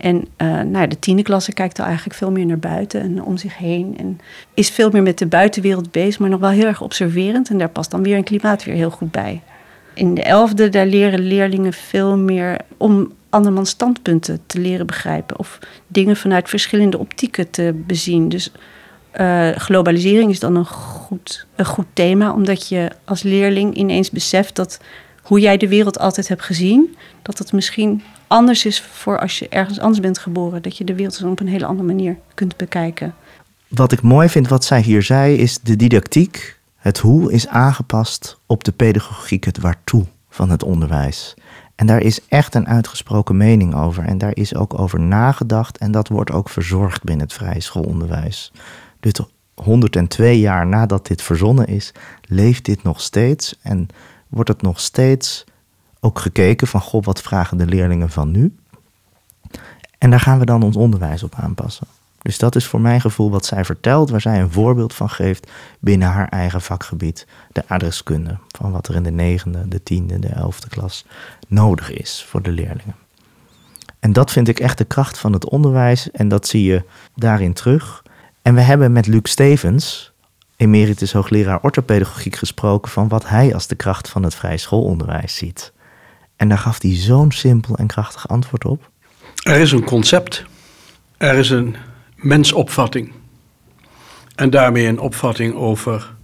En 0.00 0.26
uh, 0.38 0.60
nou, 0.60 0.86
de 0.86 0.98
tiende 0.98 1.22
klasse 1.22 1.52
kijkt 1.52 1.78
al 1.78 1.84
eigenlijk 1.84 2.16
veel 2.16 2.30
meer 2.30 2.46
naar 2.46 2.58
buiten 2.58 3.00
en 3.00 3.22
om 3.22 3.36
zich 3.36 3.58
heen. 3.58 3.94
En 3.98 4.20
is 4.54 4.70
veel 4.70 4.90
meer 4.90 5.02
met 5.02 5.18
de 5.18 5.26
buitenwereld 5.26 5.90
bezig, 5.90 6.18
maar 6.18 6.28
nog 6.28 6.40
wel 6.40 6.50
heel 6.50 6.66
erg 6.66 6.82
observerend. 6.82 7.50
En 7.50 7.58
daar 7.58 7.68
past 7.68 7.90
dan 7.90 8.02
weer 8.02 8.16
een 8.16 8.24
klimaat 8.24 8.64
weer 8.64 8.74
heel 8.74 8.90
goed 8.90 9.10
bij. 9.10 9.42
In 9.94 10.14
de 10.14 10.22
elfde, 10.22 10.68
daar 10.68 10.86
leren 10.86 11.20
leerlingen 11.20 11.72
veel 11.72 12.16
meer 12.16 12.60
om 12.76 13.12
andermans 13.28 13.70
standpunten 13.70 14.40
te 14.46 14.60
leren 14.60 14.86
begrijpen. 14.86 15.38
Of 15.38 15.58
dingen 15.86 16.16
vanuit 16.16 16.48
verschillende 16.48 16.98
optieken 16.98 17.50
te 17.50 17.82
bezien. 17.86 18.28
Dus 18.28 18.52
uh, 19.20 19.48
globalisering 19.48 20.30
is 20.30 20.40
dan 20.40 20.56
een 20.56 20.66
goed, 20.66 21.46
een 21.56 21.64
goed 21.64 21.86
thema, 21.92 22.32
omdat 22.32 22.68
je 22.68 22.90
als 23.04 23.22
leerling 23.22 23.74
ineens 23.74 24.10
beseft 24.10 24.56
dat 24.56 24.80
hoe 25.22 25.40
jij 25.40 25.56
de 25.56 25.68
wereld 25.68 25.98
altijd 25.98 26.28
hebt 26.28 26.42
gezien, 26.42 26.96
dat 27.22 27.38
het 27.38 27.52
misschien 27.52 28.02
anders 28.30 28.64
is 28.64 28.82
voor 28.82 29.20
als 29.20 29.38
je 29.38 29.48
ergens 29.48 29.78
anders 29.78 30.00
bent 30.00 30.18
geboren. 30.18 30.62
Dat 30.62 30.76
je 30.76 30.84
de 30.84 30.94
wereld 30.94 31.22
op 31.22 31.40
een 31.40 31.48
hele 31.48 31.66
andere 31.66 31.86
manier 31.86 32.18
kunt 32.34 32.56
bekijken. 32.56 33.14
Wat 33.68 33.92
ik 33.92 34.02
mooi 34.02 34.28
vind 34.28 34.48
wat 34.48 34.64
zij 34.64 34.80
hier 34.80 35.02
zei, 35.02 35.36
is 35.36 35.58
de 35.58 35.76
didactiek, 35.76 36.58
het 36.76 36.98
hoe, 36.98 37.32
is 37.32 37.48
aangepast 37.48 38.38
op 38.46 38.64
de 38.64 38.72
pedagogiek, 38.72 39.44
het 39.44 39.58
waartoe 39.58 40.04
van 40.28 40.50
het 40.50 40.62
onderwijs. 40.62 41.34
En 41.74 41.86
daar 41.86 42.00
is 42.00 42.20
echt 42.28 42.54
een 42.54 42.66
uitgesproken 42.66 43.36
mening 43.36 43.74
over. 43.74 44.04
En 44.04 44.18
daar 44.18 44.36
is 44.36 44.54
ook 44.54 44.78
over 44.78 45.00
nagedacht. 45.00 45.78
En 45.78 45.90
dat 45.90 46.08
wordt 46.08 46.32
ook 46.32 46.48
verzorgd 46.48 47.04
binnen 47.04 47.26
het 47.26 47.34
vrije 47.34 47.60
schoolonderwijs. 47.60 48.52
Dus 49.00 49.12
102 49.54 50.38
jaar 50.38 50.66
nadat 50.66 51.06
dit 51.06 51.22
verzonnen 51.22 51.66
is, 51.66 51.92
leeft 52.22 52.64
dit 52.64 52.82
nog 52.82 53.00
steeds. 53.00 53.58
En 53.62 53.88
wordt 54.28 54.48
het 54.48 54.62
nog 54.62 54.80
steeds 54.80 55.44
ook 56.00 56.18
gekeken 56.18 56.66
van, 56.66 56.80
goh, 56.80 57.04
wat 57.04 57.22
vragen 57.22 57.56
de 57.56 57.66
leerlingen 57.66 58.10
van 58.10 58.30
nu? 58.30 58.54
En 59.98 60.10
daar 60.10 60.20
gaan 60.20 60.38
we 60.38 60.44
dan 60.44 60.62
ons 60.62 60.76
onderwijs 60.76 61.22
op 61.22 61.34
aanpassen. 61.34 61.86
Dus 62.22 62.38
dat 62.38 62.56
is 62.56 62.66
voor 62.66 62.80
mijn 62.80 63.00
gevoel 63.00 63.30
wat 63.30 63.46
zij 63.46 63.64
vertelt, 63.64 64.10
waar 64.10 64.20
zij 64.20 64.40
een 64.40 64.50
voorbeeld 64.50 64.94
van 64.94 65.10
geeft 65.10 65.50
binnen 65.78 66.08
haar 66.08 66.28
eigen 66.28 66.60
vakgebied, 66.60 67.26
de 67.52 67.62
adreskunde, 67.66 68.38
van 68.48 68.70
wat 68.70 68.88
er 68.88 68.94
in 68.94 69.02
de 69.02 69.10
negende, 69.10 69.68
de 69.68 69.82
tiende, 69.82 70.18
de 70.18 70.28
elfde 70.28 70.68
klas 70.68 71.04
nodig 71.48 71.92
is 71.92 72.24
voor 72.28 72.42
de 72.42 72.50
leerlingen. 72.50 72.94
En 73.98 74.12
dat 74.12 74.30
vind 74.30 74.48
ik 74.48 74.60
echt 74.60 74.78
de 74.78 74.84
kracht 74.84 75.18
van 75.18 75.32
het 75.32 75.48
onderwijs 75.48 76.10
en 76.10 76.28
dat 76.28 76.46
zie 76.46 76.64
je 76.64 76.84
daarin 77.14 77.52
terug. 77.52 78.02
En 78.42 78.54
we 78.54 78.60
hebben 78.60 78.92
met 78.92 79.06
Luc 79.06 79.20
Stevens, 79.22 80.12
emeritus 80.56 81.12
hoogleraar 81.12 81.60
orthopedagogiek, 81.62 82.36
gesproken 82.36 82.90
van 82.90 83.08
wat 83.08 83.28
hij 83.28 83.54
als 83.54 83.66
de 83.66 83.74
kracht 83.74 84.08
van 84.08 84.22
het 84.22 84.34
vrije 84.34 84.56
schoolonderwijs 84.56 85.36
ziet. 85.36 85.72
En 86.40 86.48
daar 86.48 86.58
gaf 86.58 86.82
hij 86.82 86.96
zo'n 86.96 87.32
simpel 87.32 87.76
en 87.76 87.86
krachtig 87.86 88.28
antwoord 88.28 88.64
op. 88.64 88.90
Er 89.42 89.60
is 89.60 89.72
een 89.72 89.84
concept. 89.84 90.44
Er 91.16 91.34
is 91.34 91.50
een 91.50 91.76
mensopvatting. 92.16 93.12
En 94.34 94.50
daarmee 94.50 94.86
een 94.86 94.98
opvatting 94.98 95.54
over 95.54 96.14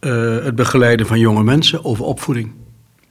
uh, 0.00 0.44
het 0.44 0.54
begeleiden 0.54 1.06
van 1.06 1.18
jonge 1.18 1.42
mensen, 1.42 1.84
over 1.84 2.04
opvoeding. 2.04 2.52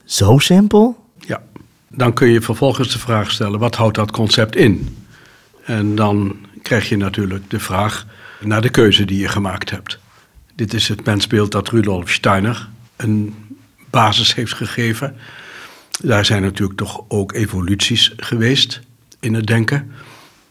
Zo 0.05 0.37
simpel? 0.37 1.05
Ja. 1.17 1.41
Dan 1.87 2.13
kun 2.13 2.27
je 2.27 2.41
vervolgens 2.41 2.91
de 2.91 2.99
vraag 2.99 3.31
stellen: 3.31 3.59
wat 3.59 3.75
houdt 3.75 3.95
dat 3.95 4.11
concept 4.11 4.55
in? 4.55 4.97
En 5.65 5.95
dan 5.95 6.35
krijg 6.61 6.89
je 6.89 6.97
natuurlijk 6.97 7.49
de 7.49 7.59
vraag 7.59 8.05
naar 8.39 8.61
de 8.61 8.69
keuze 8.69 9.05
die 9.05 9.19
je 9.19 9.27
gemaakt 9.27 9.69
hebt. 9.69 9.99
Dit 10.55 10.73
is 10.73 10.87
het 10.87 11.05
mensbeeld 11.05 11.51
dat 11.51 11.69
Rudolf 11.69 12.09
Steiner 12.09 12.69
een 12.95 13.35
basis 13.89 14.35
heeft 14.35 14.53
gegeven 14.53 15.15
daar 16.03 16.25
zijn 16.25 16.41
natuurlijk 16.41 16.79
toch 16.79 17.03
ook 17.07 17.33
evoluties 17.33 18.13
geweest 18.17 18.81
in 19.19 19.33
het 19.33 19.47
denken. 19.47 19.91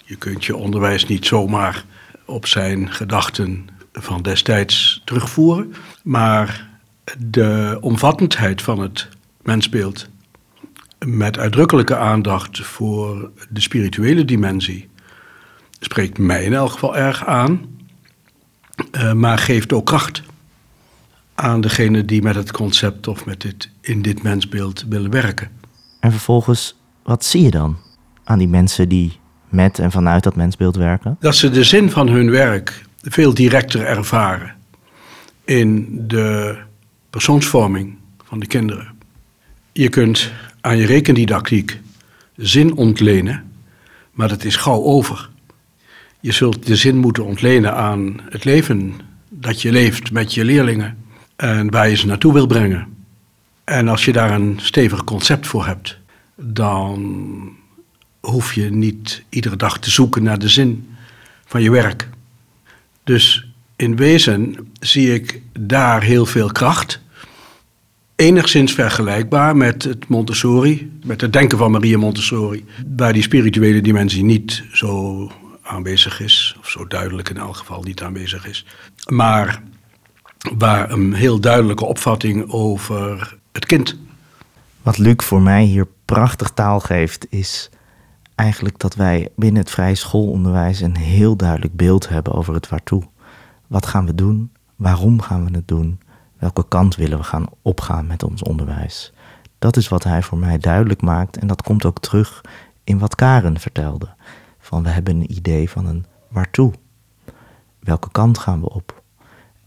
Je 0.05 0.17
kunt 0.17 0.45
je 0.45 0.57
onderwijs 0.57 1.07
niet 1.07 1.27
zomaar 1.27 1.85
op 2.25 2.47
zijn 2.47 2.93
gedachten 2.93 3.69
van 3.93 4.23
destijds 4.23 5.03
terugvoeren. 5.05 5.75
Maar 6.03 6.69
de 7.19 7.79
omvattendheid 7.81 8.63
van 8.63 8.81
het 8.81 9.09
mensbeeld, 9.43 10.09
met 10.99 11.39
uitdrukkelijke 11.39 11.97
aandacht 11.97 12.61
voor 12.67 13.31
de 13.49 13.61
spirituele 13.61 14.25
dimensie, 14.25 14.89
spreekt 15.81 16.19
mij 16.19 16.45
in 16.45 16.55
elk 16.55 16.71
geval 16.71 16.97
erg 16.97 17.27
aan, 17.27 17.61
uh, 18.93 19.13
maar 19.13 19.39
geeft 19.39 19.73
ook 19.73 19.87
kracht 19.87 20.23
aan 21.39 21.61
degene 21.61 22.05
die 22.05 22.23
met 22.23 22.35
het 22.35 22.53
concept 22.53 23.09
of 23.09 23.25
met 23.25 23.41
dit, 23.41 23.71
in 23.81 24.03
dit 24.03 24.23
mensbeeld 24.23 24.85
willen 24.89 25.11
werken. 25.11 25.51
En 26.01 26.11
vervolgens, 26.11 26.77
wat 27.03 27.25
zie 27.25 27.43
je 27.43 27.51
dan 27.51 27.77
aan 28.25 28.39
die 28.39 28.49
mensen 28.49 28.89
die 28.89 29.19
met 29.49 29.79
en 29.79 29.91
vanuit 29.91 30.23
dat 30.23 30.37
mensbeeld 30.37 30.77
werken? 30.77 31.17
Dat 31.21 31.37
ze 31.37 31.51
de 31.51 31.65
zin 31.65 31.91
van 31.91 32.09
hun 32.09 32.31
werk 32.31 32.85
veel 33.03 33.35
directer 33.35 33.85
ervaren 33.85 34.55
in 35.45 35.87
de 36.07 36.57
persoonsvorming 37.11 37.97
van 38.25 38.39
de 38.39 38.47
kinderen. 38.47 38.89
Je 39.73 39.89
kunt 39.89 40.33
aan 40.61 40.77
je 40.77 40.87
rekendidactiek 40.87 41.81
zin 42.37 42.77
ontlenen, 42.77 43.53
maar 44.13 44.29
dat 44.29 44.45
is 44.45 44.57
gauw 44.57 44.83
over. 44.83 45.29
Je 46.21 46.33
zult 46.33 46.67
de 46.67 46.77
zin 46.77 46.97
moeten 46.97 47.25
ontlenen 47.25 47.75
aan 47.75 48.21
het 48.29 48.45
leven 48.45 48.95
dat 49.29 49.63
je 49.63 49.73
leeft 49.73 50.13
met 50.13 50.35
je 50.35 50.45
leerlingen 50.45 51.07
en 51.39 51.71
waar 51.71 51.89
je 51.89 51.97
ze 51.97 52.07
naartoe 52.07 52.33
wil 52.33 52.47
brengen. 52.47 52.97
En 53.65 53.89
als 53.89 54.05
je 54.05 54.13
daar 54.13 54.31
een 54.31 54.59
stevig 54.63 55.05
concept 55.05 55.47
voor 55.47 55.67
hebt, 55.67 55.99
dan 56.35 57.57
hoef 58.21 58.55
je 58.55 58.71
niet 58.71 59.23
iedere 59.29 59.57
dag 59.57 59.79
te 59.79 59.91
zoeken 59.91 60.23
naar 60.23 60.39
de 60.39 60.49
zin 60.49 60.97
van 61.47 61.63
je 61.63 61.71
werk. 61.71 62.09
Dus 63.05 63.49
in 63.77 63.97
wezen 63.97 64.71
zie 64.81 65.15
ik 65.15 65.43
daar 65.59 66.03
heel 66.03 66.27
veel 66.27 66.53
kracht. 66.53 67.01
Enigszins 68.17 68.73
vergelijkbaar 68.73 69.57
met 69.57 69.83
het 69.83 70.09
Montessori, 70.09 70.93
met 71.05 71.21
het 71.21 71.33
denken 71.33 71.59
van 71.59 71.71
Maria 71.71 71.99
Montessori, 71.99 72.65
waar 72.97 73.13
die 73.13 73.23
spirituele 73.23 73.81
dimensie 73.81 74.25
niet 74.25 74.65
zo 74.73 75.33
aanwezig 75.63 76.21
is, 76.21 76.57
of 76.61 76.69
zo 76.69 76.87
duidelijk 76.87 77.29
in 77.29 77.37
elk 77.37 77.57
geval 77.57 77.83
niet 77.83 78.03
aanwezig 78.03 78.47
is. 78.47 78.65
Maar 79.07 79.63
waar 80.57 80.91
een 80.91 81.13
heel 81.13 81.41
duidelijke 81.41 81.85
opvatting 81.85 82.51
over 82.51 83.37
het 83.53 83.67
kind. 83.67 83.99
Wat 84.83 84.99
Luc 84.99 85.25
voor 85.25 85.43
mij 85.43 85.63
hier 85.63 85.87
prachtig 86.05 86.51
taal 86.51 86.81
geeft, 86.81 87.27
is 87.31 87.71
eigenlijk 88.35 88.79
dat 88.79 88.95
wij 88.95 89.29
binnen 89.37 89.63
het 89.63 89.71
vrije 89.71 89.95
schoolonderwijs 89.95 90.81
een 90.81 90.97
heel 90.97 91.37
duidelijk 91.37 91.77
beeld 91.77 92.09
hebben 92.09 92.33
over 92.33 92.55
het 92.55 92.69
waartoe. 92.69 93.03
Wat 93.67 93.87
gaan 93.87 94.07
we 94.07 94.15
doen? 94.15 94.53
Waarom 94.77 95.21
gaan 95.21 95.45
we 95.45 95.51
het 95.57 95.69
doen? 95.69 96.01
Welke 96.39 96.69
kant 96.69 96.97
willen 96.97 97.19
we 97.19 97.25
gaan 97.25 97.47
opgaan 97.63 98.07
met 98.07 98.23
ons 98.23 98.43
onderwijs? 98.43 99.13
Dat 99.59 99.77
is 99.77 99.89
wat 99.89 100.05
hij 100.05 100.23
voor 100.23 100.39
mij 100.39 100.59
duidelijk 100.59 101.03
maakt 101.03 101.37
en 101.37 101.47
dat 101.47 101.63
komt 101.63 101.85
ook 101.85 101.99
terug 101.99 102.41
in 102.85 102.99
wat 102.99 103.15
Karen 103.15 103.61
vertelde. 103.61 104.09
Van 104.59 104.83
we 104.83 104.89
hebben 104.89 105.17
een 105.17 105.33
idee 105.33 105.71
van 105.71 105.87
een 105.87 106.07
waartoe. 106.29 106.73
Welke 107.81 108.11
kant 108.11 108.39
gaan 108.39 108.61
we 108.61 108.71
op? 108.71 108.98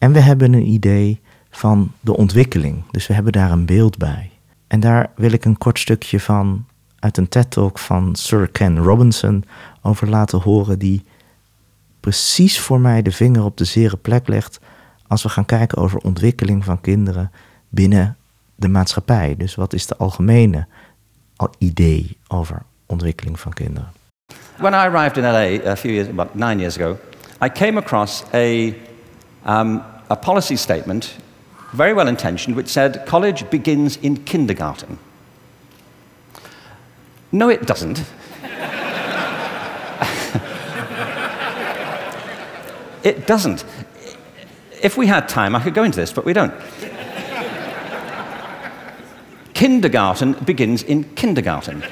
En 0.01 0.11
we 0.11 0.19
hebben 0.19 0.53
een 0.53 0.67
idee 0.67 1.21
van 1.49 1.91
de 1.99 2.17
ontwikkeling. 2.17 2.83
Dus 2.91 3.07
we 3.07 3.13
hebben 3.13 3.31
daar 3.31 3.51
een 3.51 3.65
beeld 3.65 3.97
bij. 3.97 4.31
En 4.67 4.79
daar 4.79 5.11
wil 5.15 5.31
ik 5.31 5.45
een 5.45 5.57
kort 5.57 5.79
stukje 5.79 6.19
van 6.19 6.65
uit 6.99 7.17
een 7.17 7.27
TED-talk 7.27 7.79
van 7.79 8.15
Sir 8.15 8.47
Ken 8.47 8.77
Robinson 8.77 9.43
over 9.81 10.09
laten 10.09 10.39
horen, 10.39 10.79
die 10.79 11.05
precies 11.99 12.59
voor 12.59 12.79
mij 12.79 13.01
de 13.01 13.11
vinger 13.11 13.43
op 13.43 13.57
de 13.57 13.65
zere 13.65 13.97
plek 13.97 14.27
legt 14.27 14.59
als 15.07 15.23
we 15.23 15.29
gaan 15.29 15.45
kijken 15.45 15.77
over 15.77 15.99
ontwikkeling 15.99 16.65
van 16.65 16.81
kinderen 16.81 17.31
binnen 17.69 18.17
de 18.55 18.67
maatschappij. 18.67 19.35
Dus 19.37 19.55
wat 19.55 19.73
is 19.73 19.85
de 19.85 19.97
algemene 19.97 20.67
idee 21.57 22.17
over 22.27 22.61
ontwikkeling 22.85 23.39
van 23.39 23.53
kinderen? 23.53 23.91
When 24.57 24.73
I 24.73 24.75
arrived 24.75 25.17
in 25.17 25.23
LA 25.23 25.71
a 25.71 25.75
few 25.75 25.91
years, 25.91 26.07
about 26.07 26.35
nine 26.35 26.57
years 26.57 26.79
ago, 26.79 26.97
I 27.45 27.49
came 27.49 27.79
across 27.79 28.23
a, 28.33 28.73
um, 29.47 29.81
a 30.11 30.15
policy 30.15 30.57
statement, 30.57 31.15
very 31.71 31.93
well 31.93 32.09
intentioned, 32.09 32.57
which 32.57 32.67
said 32.67 33.05
college 33.05 33.49
begins 33.49 33.95
in 33.97 34.17
kindergarten. 34.25 34.99
No, 37.31 37.47
it 37.47 37.65
doesn't. 37.65 37.99
it 43.03 43.25
doesn't. 43.25 43.63
If 44.83 44.97
we 44.97 45.07
had 45.07 45.29
time, 45.29 45.55
I 45.55 45.63
could 45.63 45.73
go 45.73 45.85
into 45.85 45.97
this, 45.97 46.11
but 46.11 46.25
we 46.25 46.33
don't. 46.33 46.53
kindergarten 49.53 50.33
begins 50.33 50.83
in 50.83 51.05
kindergarten. 51.15 51.83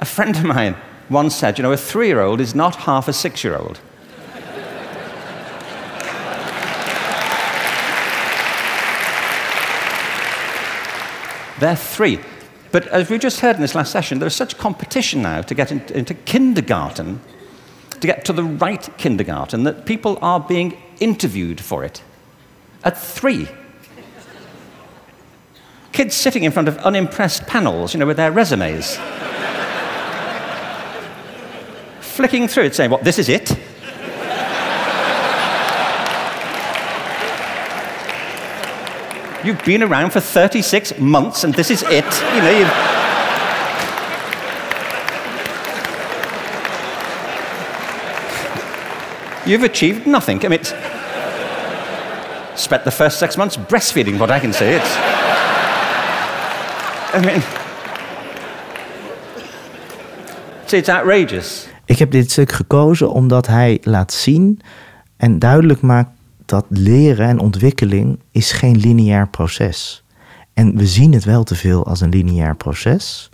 a 0.00 0.04
friend 0.04 0.34
of 0.34 0.42
mine 0.42 0.74
once 1.08 1.36
said, 1.36 1.58
you 1.58 1.62
know, 1.62 1.70
a 1.70 1.76
three 1.76 2.08
year 2.08 2.20
old 2.20 2.40
is 2.40 2.56
not 2.56 2.74
half 2.74 3.06
a 3.06 3.12
six 3.12 3.44
year 3.44 3.56
old. 3.56 3.78
They're 11.60 11.76
three. 11.76 12.18
But 12.72 12.88
as 12.88 13.10
we 13.10 13.18
just 13.18 13.40
heard 13.40 13.56
in 13.56 13.62
this 13.62 13.74
last 13.74 13.92
session, 13.92 14.18
there's 14.18 14.34
such 14.34 14.58
competition 14.58 15.22
now 15.22 15.42
to 15.42 15.54
get 15.54 15.70
into, 15.70 15.96
into 15.96 16.14
kindergarten, 16.14 17.20
to 17.90 18.06
get 18.06 18.24
to 18.24 18.32
the 18.32 18.44
right 18.44 18.88
kindergarten, 18.96 19.64
that 19.64 19.86
people 19.86 20.18
are 20.22 20.40
being 20.40 20.80
interviewed 21.00 21.60
for 21.60 21.84
it 21.84 22.02
at 22.82 22.98
three. 22.98 23.48
Kids 25.92 26.14
sitting 26.14 26.44
in 26.44 26.52
front 26.52 26.68
of 26.68 26.78
unimpressed 26.78 27.46
panels, 27.46 27.92
you 27.92 28.00
know, 28.00 28.06
with 28.06 28.16
their 28.16 28.30
resumes. 28.32 28.96
Flicking 32.00 32.48
through 32.48 32.64
it, 32.64 32.74
saying, 32.74 32.90
What, 32.90 33.04
this 33.04 33.18
is 33.18 33.28
it? 33.28 33.50
You've 39.44 39.64
been 39.64 39.82
around 39.82 40.10
for 40.10 40.20
36 40.20 40.98
months 40.98 41.44
and 41.44 41.54
this 41.54 41.70
is 41.70 41.82
it. 41.82 42.04
You 42.34 42.42
know, 42.42 42.58
you've... 42.58 42.74
You've 49.46 49.64
achieved 49.64 50.06
nothing. 50.06 50.44
I 50.44 50.48
mean, 50.48 50.60
it's... 50.60 50.74
spent 52.54 52.84
the 52.84 52.90
first 52.90 53.18
six 53.18 53.36
months 53.36 53.56
breastfeeding, 53.56 54.18
what 54.18 54.30
I 54.30 54.38
can 54.38 54.52
say. 54.52 54.76
It's. 54.76 54.96
I 57.14 57.20
mean. 57.24 57.42
It's 60.72 60.88
outrageous. 60.88 61.68
Ik 61.84 61.98
heb 61.98 62.10
dit 62.10 62.30
stuk 62.30 62.52
gekozen 62.52 63.10
omdat 63.10 63.46
hij 63.46 63.78
laat 63.82 64.12
zien 64.12 64.60
en 65.16 65.38
duidelijk 65.38 65.80
maakt 65.80 66.10
dat 66.50 66.64
leren 66.68 67.28
en 67.28 67.38
ontwikkeling 67.38 68.18
is 68.30 68.52
geen 68.52 68.76
lineair 68.76 69.28
proces. 69.28 70.04
En 70.54 70.76
we 70.76 70.86
zien 70.86 71.12
het 71.12 71.24
wel 71.24 71.44
te 71.44 71.54
veel 71.54 71.86
als 71.86 72.00
een 72.00 72.08
lineair 72.08 72.56
proces. 72.56 73.30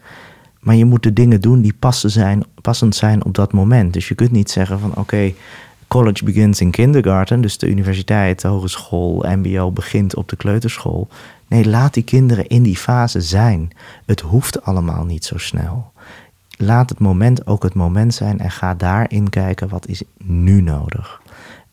Maar 0.61 0.75
je 0.75 0.85
moet 0.85 1.03
de 1.03 1.13
dingen 1.13 1.41
doen 1.41 1.61
die 1.61 1.75
passen 1.79 2.11
zijn, 2.11 2.45
passend 2.61 2.95
zijn 2.97 3.25
op 3.25 3.35
dat 3.35 3.53
moment. 3.53 3.93
Dus 3.93 4.09
je 4.09 4.15
kunt 4.15 4.31
niet 4.31 4.51
zeggen 4.51 4.79
van 4.79 4.97
oké, 4.97 5.33
college 5.89 6.25
begins 6.25 6.61
in 6.61 6.71
kindergarten. 6.71 7.41
Dus 7.41 7.59
de 7.59 7.69
universiteit, 7.69 8.41
de 8.41 8.49
hogeschool, 8.49 9.25
mbo 9.29 9.73
begint 9.73 10.17
op 10.17 10.29
de 10.29 10.37
kleuterschool. 10.37 11.09
Nee, 11.47 11.69
laat 11.69 11.95
die 11.95 12.03
kinderen 12.03 12.47
in 12.47 12.63
die 12.63 12.77
fase 12.77 13.21
zijn. 13.21 13.71
Het 14.07 14.21
hoeft 14.21 14.63
allemaal 14.63 15.05
niet 15.05 15.25
zo 15.25 15.39
snel. 15.39 15.93
Laat 16.57 16.91
het 16.91 16.99
moment 16.99 17.47
ook 17.47 17.63
het 17.63 17.75
moment 17.75 18.15
zijn 18.15 18.39
en 18.39 18.51
ga 18.51 18.75
daarin 18.75 19.31
kijken 19.31 19.69
wat 19.69 19.87
is 19.87 20.03
nu 20.17 20.61
nodig. 20.61 21.21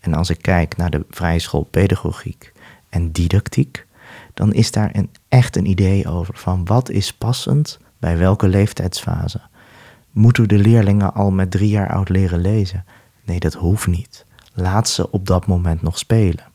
En 0.04 0.14
als 0.14 0.30
ik 0.30 0.42
kijk 0.42 0.78
naar 0.78 0.90
de 0.90 1.06
vrije 1.10 1.40
school 1.40 1.64
pedagogiek 1.64 2.52
en 2.90 3.12
didactiek, 3.12 3.86
dan 4.34 4.54
is 4.54 4.72
daar 4.72 4.90
een, 4.94 5.10
echt 5.28 5.56
een 5.56 5.66
idee 5.66 6.08
over 6.08 6.38
van 6.38 6.66
wat 6.66 6.90
is 6.90 7.14
passend 7.14 7.80
bij 8.00 8.18
welke 8.18 8.48
leeftijdsfase. 8.48 9.42
Moeten 10.12 10.44
we 10.44 10.50
de 10.50 10.58
leerlingen 10.58 11.14
al 11.14 11.32
met 11.32 11.52
drie 11.52 11.70
jaar 11.70 11.90
oud 11.90 12.10
leren 12.10 12.40
lezen? 12.40 12.86
Nee, 13.26 13.40
dat 13.40 13.54
hoeft 13.54 13.88
niet. 13.88 14.26
Laat 14.54 14.88
ze 14.88 15.12
op 15.12 15.28
dat 15.28 15.48
moment 15.48 15.82
nog 15.82 15.98
spelen. 15.98 16.46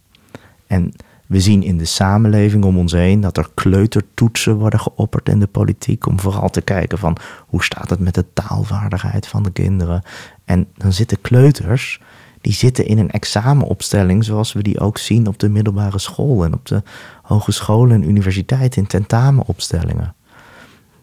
En 0.66 0.92
we 1.26 1.40
zien 1.40 1.62
in 1.62 1.78
de 1.78 1.84
samenleving 1.84 2.64
om 2.64 2.78
ons 2.78 2.92
heen 2.92 3.20
dat 3.20 3.36
er 3.36 3.50
kleutertoetsen 3.54 4.56
worden 4.56 4.80
geopperd 4.80 5.28
in 5.28 5.38
de 5.38 5.46
politiek. 5.46 6.06
Om 6.06 6.20
vooral 6.20 6.50
te 6.50 6.60
kijken 6.60 6.98
van 6.98 7.16
hoe 7.46 7.64
staat 7.64 7.90
het 7.90 8.00
met 8.00 8.14
de 8.14 8.24
taalvaardigheid 8.32 9.26
van 9.26 9.42
de 9.42 9.50
kinderen. 9.52 10.02
En 10.44 10.68
dan 10.74 10.92
zitten 10.92 11.20
kleuters 11.20 12.00
die 12.40 12.52
zitten 12.52 12.86
in 12.86 12.98
een 12.98 13.10
examenopstelling 13.10 14.24
zoals 14.24 14.52
we 14.52 14.62
die 14.62 14.80
ook 14.80 14.98
zien 14.98 15.26
op 15.26 15.38
de 15.38 15.48
middelbare 15.48 15.98
school 15.98 16.44
en 16.44 16.54
op 16.54 16.66
de 16.66 16.82
hogescholen 17.22 17.94
en 17.94 18.08
universiteiten 18.08 18.82
in 18.82 18.88
tentamenopstellingen. 18.88 20.14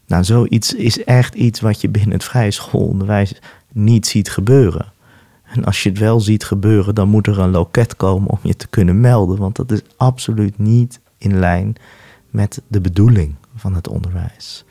Nou, 0.07 0.23
zoiets 0.23 0.73
is 0.73 1.03
echt 1.03 1.35
iets 1.35 1.59
wat 1.59 1.81
je 1.81 1.89
binnen 1.89 2.11
het 2.11 2.23
vrije 2.23 2.51
schoolonderwijs 2.51 3.41
niet 3.71 4.07
ziet 4.07 4.29
gebeuren. 4.29 4.93
En 5.43 5.65
als 5.65 5.83
je 5.83 5.89
het 5.89 5.97
wel 5.99 6.19
ziet 6.19 6.43
gebeuren, 6.43 6.95
dan 6.95 7.09
moet 7.09 7.27
er 7.27 7.39
een 7.39 7.51
loket 7.51 7.95
komen 7.95 8.29
om 8.29 8.39
je 8.41 8.55
te 8.55 8.67
kunnen 8.67 8.99
melden, 8.99 9.37
want 9.37 9.55
dat 9.55 9.71
is 9.71 9.81
absoluut 9.97 10.57
niet 10.57 10.99
in 11.17 11.39
lijn 11.39 11.75
met 12.29 12.61
de 12.67 12.81
bedoeling 12.81 13.35
van 13.55 13.75
het 13.75 13.87
onderwijs. 13.87 14.65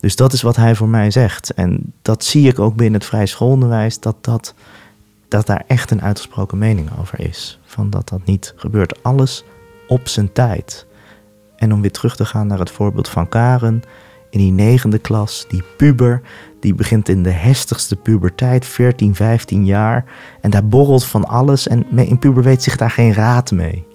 Dus 0.00 0.16
dat 0.16 0.32
is 0.32 0.42
wat 0.42 0.56
hij 0.56 0.74
voor 0.74 0.88
mij 0.88 1.10
zegt. 1.10 1.54
En 1.54 1.92
dat 2.02 2.24
zie 2.24 2.48
ik 2.48 2.58
ook 2.58 2.76
binnen 2.76 3.00
het 3.00 3.08
vrije 3.08 3.26
schoolonderwijs, 3.26 4.00
dat 4.00 4.24
dat 4.24 4.54
dat 5.28 5.46
daar 5.46 5.64
echt 5.66 5.90
een 5.90 6.02
uitgesproken 6.02 6.58
mening 6.58 6.90
over 6.98 7.20
is. 7.20 7.60
Van 7.64 7.90
dat 7.90 8.08
dat 8.08 8.24
niet 8.24 8.52
gebeurt. 8.56 9.02
Alles 9.02 9.44
op 9.88 10.08
zijn 10.08 10.32
tijd. 10.32 10.86
En 11.56 11.72
om 11.72 11.80
weer 11.80 11.92
terug 11.92 12.16
te 12.16 12.24
gaan 12.24 12.46
naar 12.46 12.58
het 12.58 12.70
voorbeeld 12.70 13.08
van 13.08 13.28
Karen. 13.28 13.82
In 14.30 14.38
die 14.38 14.52
negende 14.52 14.98
klas, 14.98 15.46
die 15.48 15.62
puber, 15.76 16.22
die 16.60 16.74
begint 16.74 17.08
in 17.08 17.22
de 17.22 17.30
hestigste 17.30 17.96
puberteit, 17.96 18.66
14, 18.66 19.14
15 19.14 19.64
jaar. 19.64 20.04
En 20.40 20.50
daar 20.50 20.66
borrelt 20.66 21.04
van 21.04 21.24
alles 21.24 21.68
en 21.68 21.86
in 21.96 22.18
puber 22.18 22.42
weet 22.42 22.62
zich 22.62 22.76
daar 22.76 22.90
geen 22.90 23.12
raad 23.12 23.50
mee. 23.50 23.86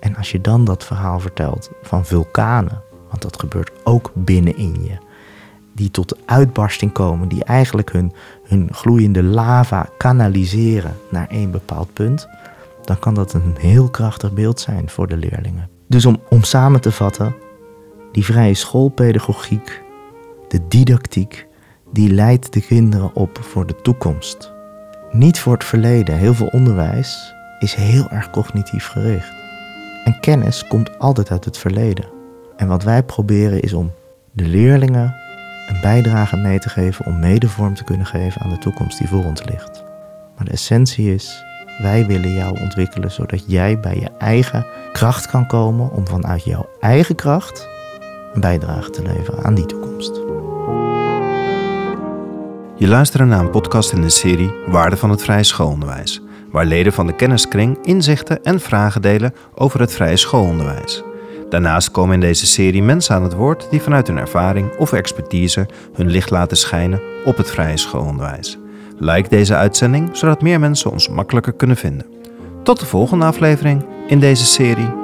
En 0.00 0.16
als 0.16 0.30
je 0.30 0.40
dan 0.40 0.64
dat 0.64 0.84
verhaal 0.84 1.20
vertelt 1.20 1.70
van 1.82 2.06
vulkanen, 2.06 2.82
want 3.08 3.22
dat 3.22 3.40
gebeurt 3.40 3.70
ook 3.84 4.10
binnenin 4.14 4.84
je 4.84 5.10
die 5.74 5.90
tot 5.90 6.16
uitbarsting 6.24 6.92
komen, 6.92 7.28
die 7.28 7.44
eigenlijk 7.44 7.92
hun, 7.92 8.12
hun 8.42 8.68
gloeiende 8.72 9.22
lava 9.22 9.88
kanaliseren 9.98 10.96
naar 11.10 11.28
één 11.28 11.50
bepaald 11.50 11.92
punt, 11.92 12.28
dan 12.84 12.98
kan 12.98 13.14
dat 13.14 13.32
een 13.32 13.54
heel 13.58 13.88
krachtig 13.88 14.32
beeld 14.32 14.60
zijn 14.60 14.88
voor 14.88 15.08
de 15.08 15.16
leerlingen. 15.16 15.68
Dus 15.86 16.06
om, 16.06 16.20
om 16.28 16.42
samen 16.42 16.80
te 16.80 16.92
vatten, 16.92 17.34
die 18.12 18.24
vrije 18.24 18.54
schoolpedagogiek, 18.54 19.82
de 20.48 20.60
didactiek, 20.68 21.46
die 21.92 22.12
leidt 22.12 22.52
de 22.52 22.60
kinderen 22.60 23.14
op 23.14 23.38
voor 23.40 23.66
de 23.66 23.76
toekomst. 23.82 24.52
Niet 25.10 25.38
voor 25.38 25.52
het 25.52 25.64
verleden. 25.64 26.16
Heel 26.16 26.34
veel 26.34 26.46
onderwijs 26.46 27.34
is 27.58 27.74
heel 27.74 28.08
erg 28.10 28.30
cognitief 28.30 28.86
gericht. 28.86 29.32
En 30.04 30.20
kennis 30.20 30.66
komt 30.66 30.98
altijd 30.98 31.30
uit 31.30 31.44
het 31.44 31.58
verleden. 31.58 32.04
En 32.56 32.68
wat 32.68 32.82
wij 32.82 33.02
proberen 33.02 33.62
is 33.62 33.72
om 33.72 33.92
de 34.32 34.44
leerlingen 34.44 35.14
een 35.72 35.80
bijdrage 35.80 36.36
mee 36.36 36.58
te 36.58 36.68
geven 36.68 37.06
om 37.06 37.18
mede 37.18 37.48
vorm 37.48 37.74
te 37.74 37.84
kunnen 37.84 38.06
geven 38.06 38.40
aan 38.40 38.50
de 38.50 38.58
toekomst 38.58 38.98
die 38.98 39.08
voor 39.08 39.24
ons 39.24 39.44
ligt. 39.44 39.84
Maar 40.36 40.44
de 40.44 40.50
essentie 40.50 41.14
is 41.14 41.44
Wij 41.78 42.06
willen 42.06 42.32
jou 42.32 42.60
ontwikkelen 42.60 43.10
zodat 43.10 43.44
jij 43.46 43.80
bij 43.80 43.94
je 43.94 44.10
eigen 44.18 44.66
kracht 44.92 45.26
kan 45.26 45.46
komen 45.46 45.90
om 45.90 46.06
vanuit 46.08 46.44
jouw 46.44 46.68
eigen 46.80 47.14
kracht 47.14 47.68
een 48.32 48.40
bijdrage 48.40 48.90
te 48.90 49.02
leveren 49.02 49.44
aan 49.44 49.54
die 49.54 49.66
toekomst. 49.66 50.14
Je 52.76 52.88
luistert 52.88 53.28
naar 53.28 53.40
een 53.40 53.50
podcast 53.50 53.92
in 53.92 54.02
de 54.02 54.10
serie 54.10 54.52
Waarde 54.66 54.96
van 54.96 55.10
het 55.10 55.22
vrije 55.22 55.44
schoolonderwijs, 55.44 56.22
waar 56.50 56.64
leden 56.64 56.92
van 56.92 57.06
de 57.06 57.14
kenniskring 57.14 57.78
inzichten 57.82 58.42
en 58.42 58.60
vragen 58.60 59.02
delen 59.02 59.34
over 59.54 59.80
het 59.80 59.92
vrije 59.92 60.16
schoolonderwijs. 60.16 61.02
Daarnaast 61.52 61.90
komen 61.90 62.14
in 62.14 62.20
deze 62.20 62.46
serie 62.46 62.82
mensen 62.82 63.14
aan 63.14 63.22
het 63.22 63.32
woord 63.32 63.66
die 63.70 63.80
vanuit 63.80 64.06
hun 64.06 64.16
ervaring 64.16 64.76
of 64.78 64.92
expertise 64.92 65.68
hun 65.94 66.10
licht 66.10 66.30
laten 66.30 66.56
schijnen 66.56 67.00
op 67.24 67.36
het 67.36 67.50
vrije 67.50 67.76
schoolonderwijs. 67.76 68.58
Like 68.98 69.28
deze 69.28 69.54
uitzending 69.54 70.16
zodat 70.16 70.42
meer 70.42 70.60
mensen 70.60 70.90
ons 70.90 71.08
makkelijker 71.08 71.52
kunnen 71.52 71.76
vinden. 71.76 72.06
Tot 72.62 72.80
de 72.80 72.86
volgende 72.86 73.24
aflevering 73.24 73.84
in 74.06 74.20
deze 74.20 74.44
serie 74.44 75.01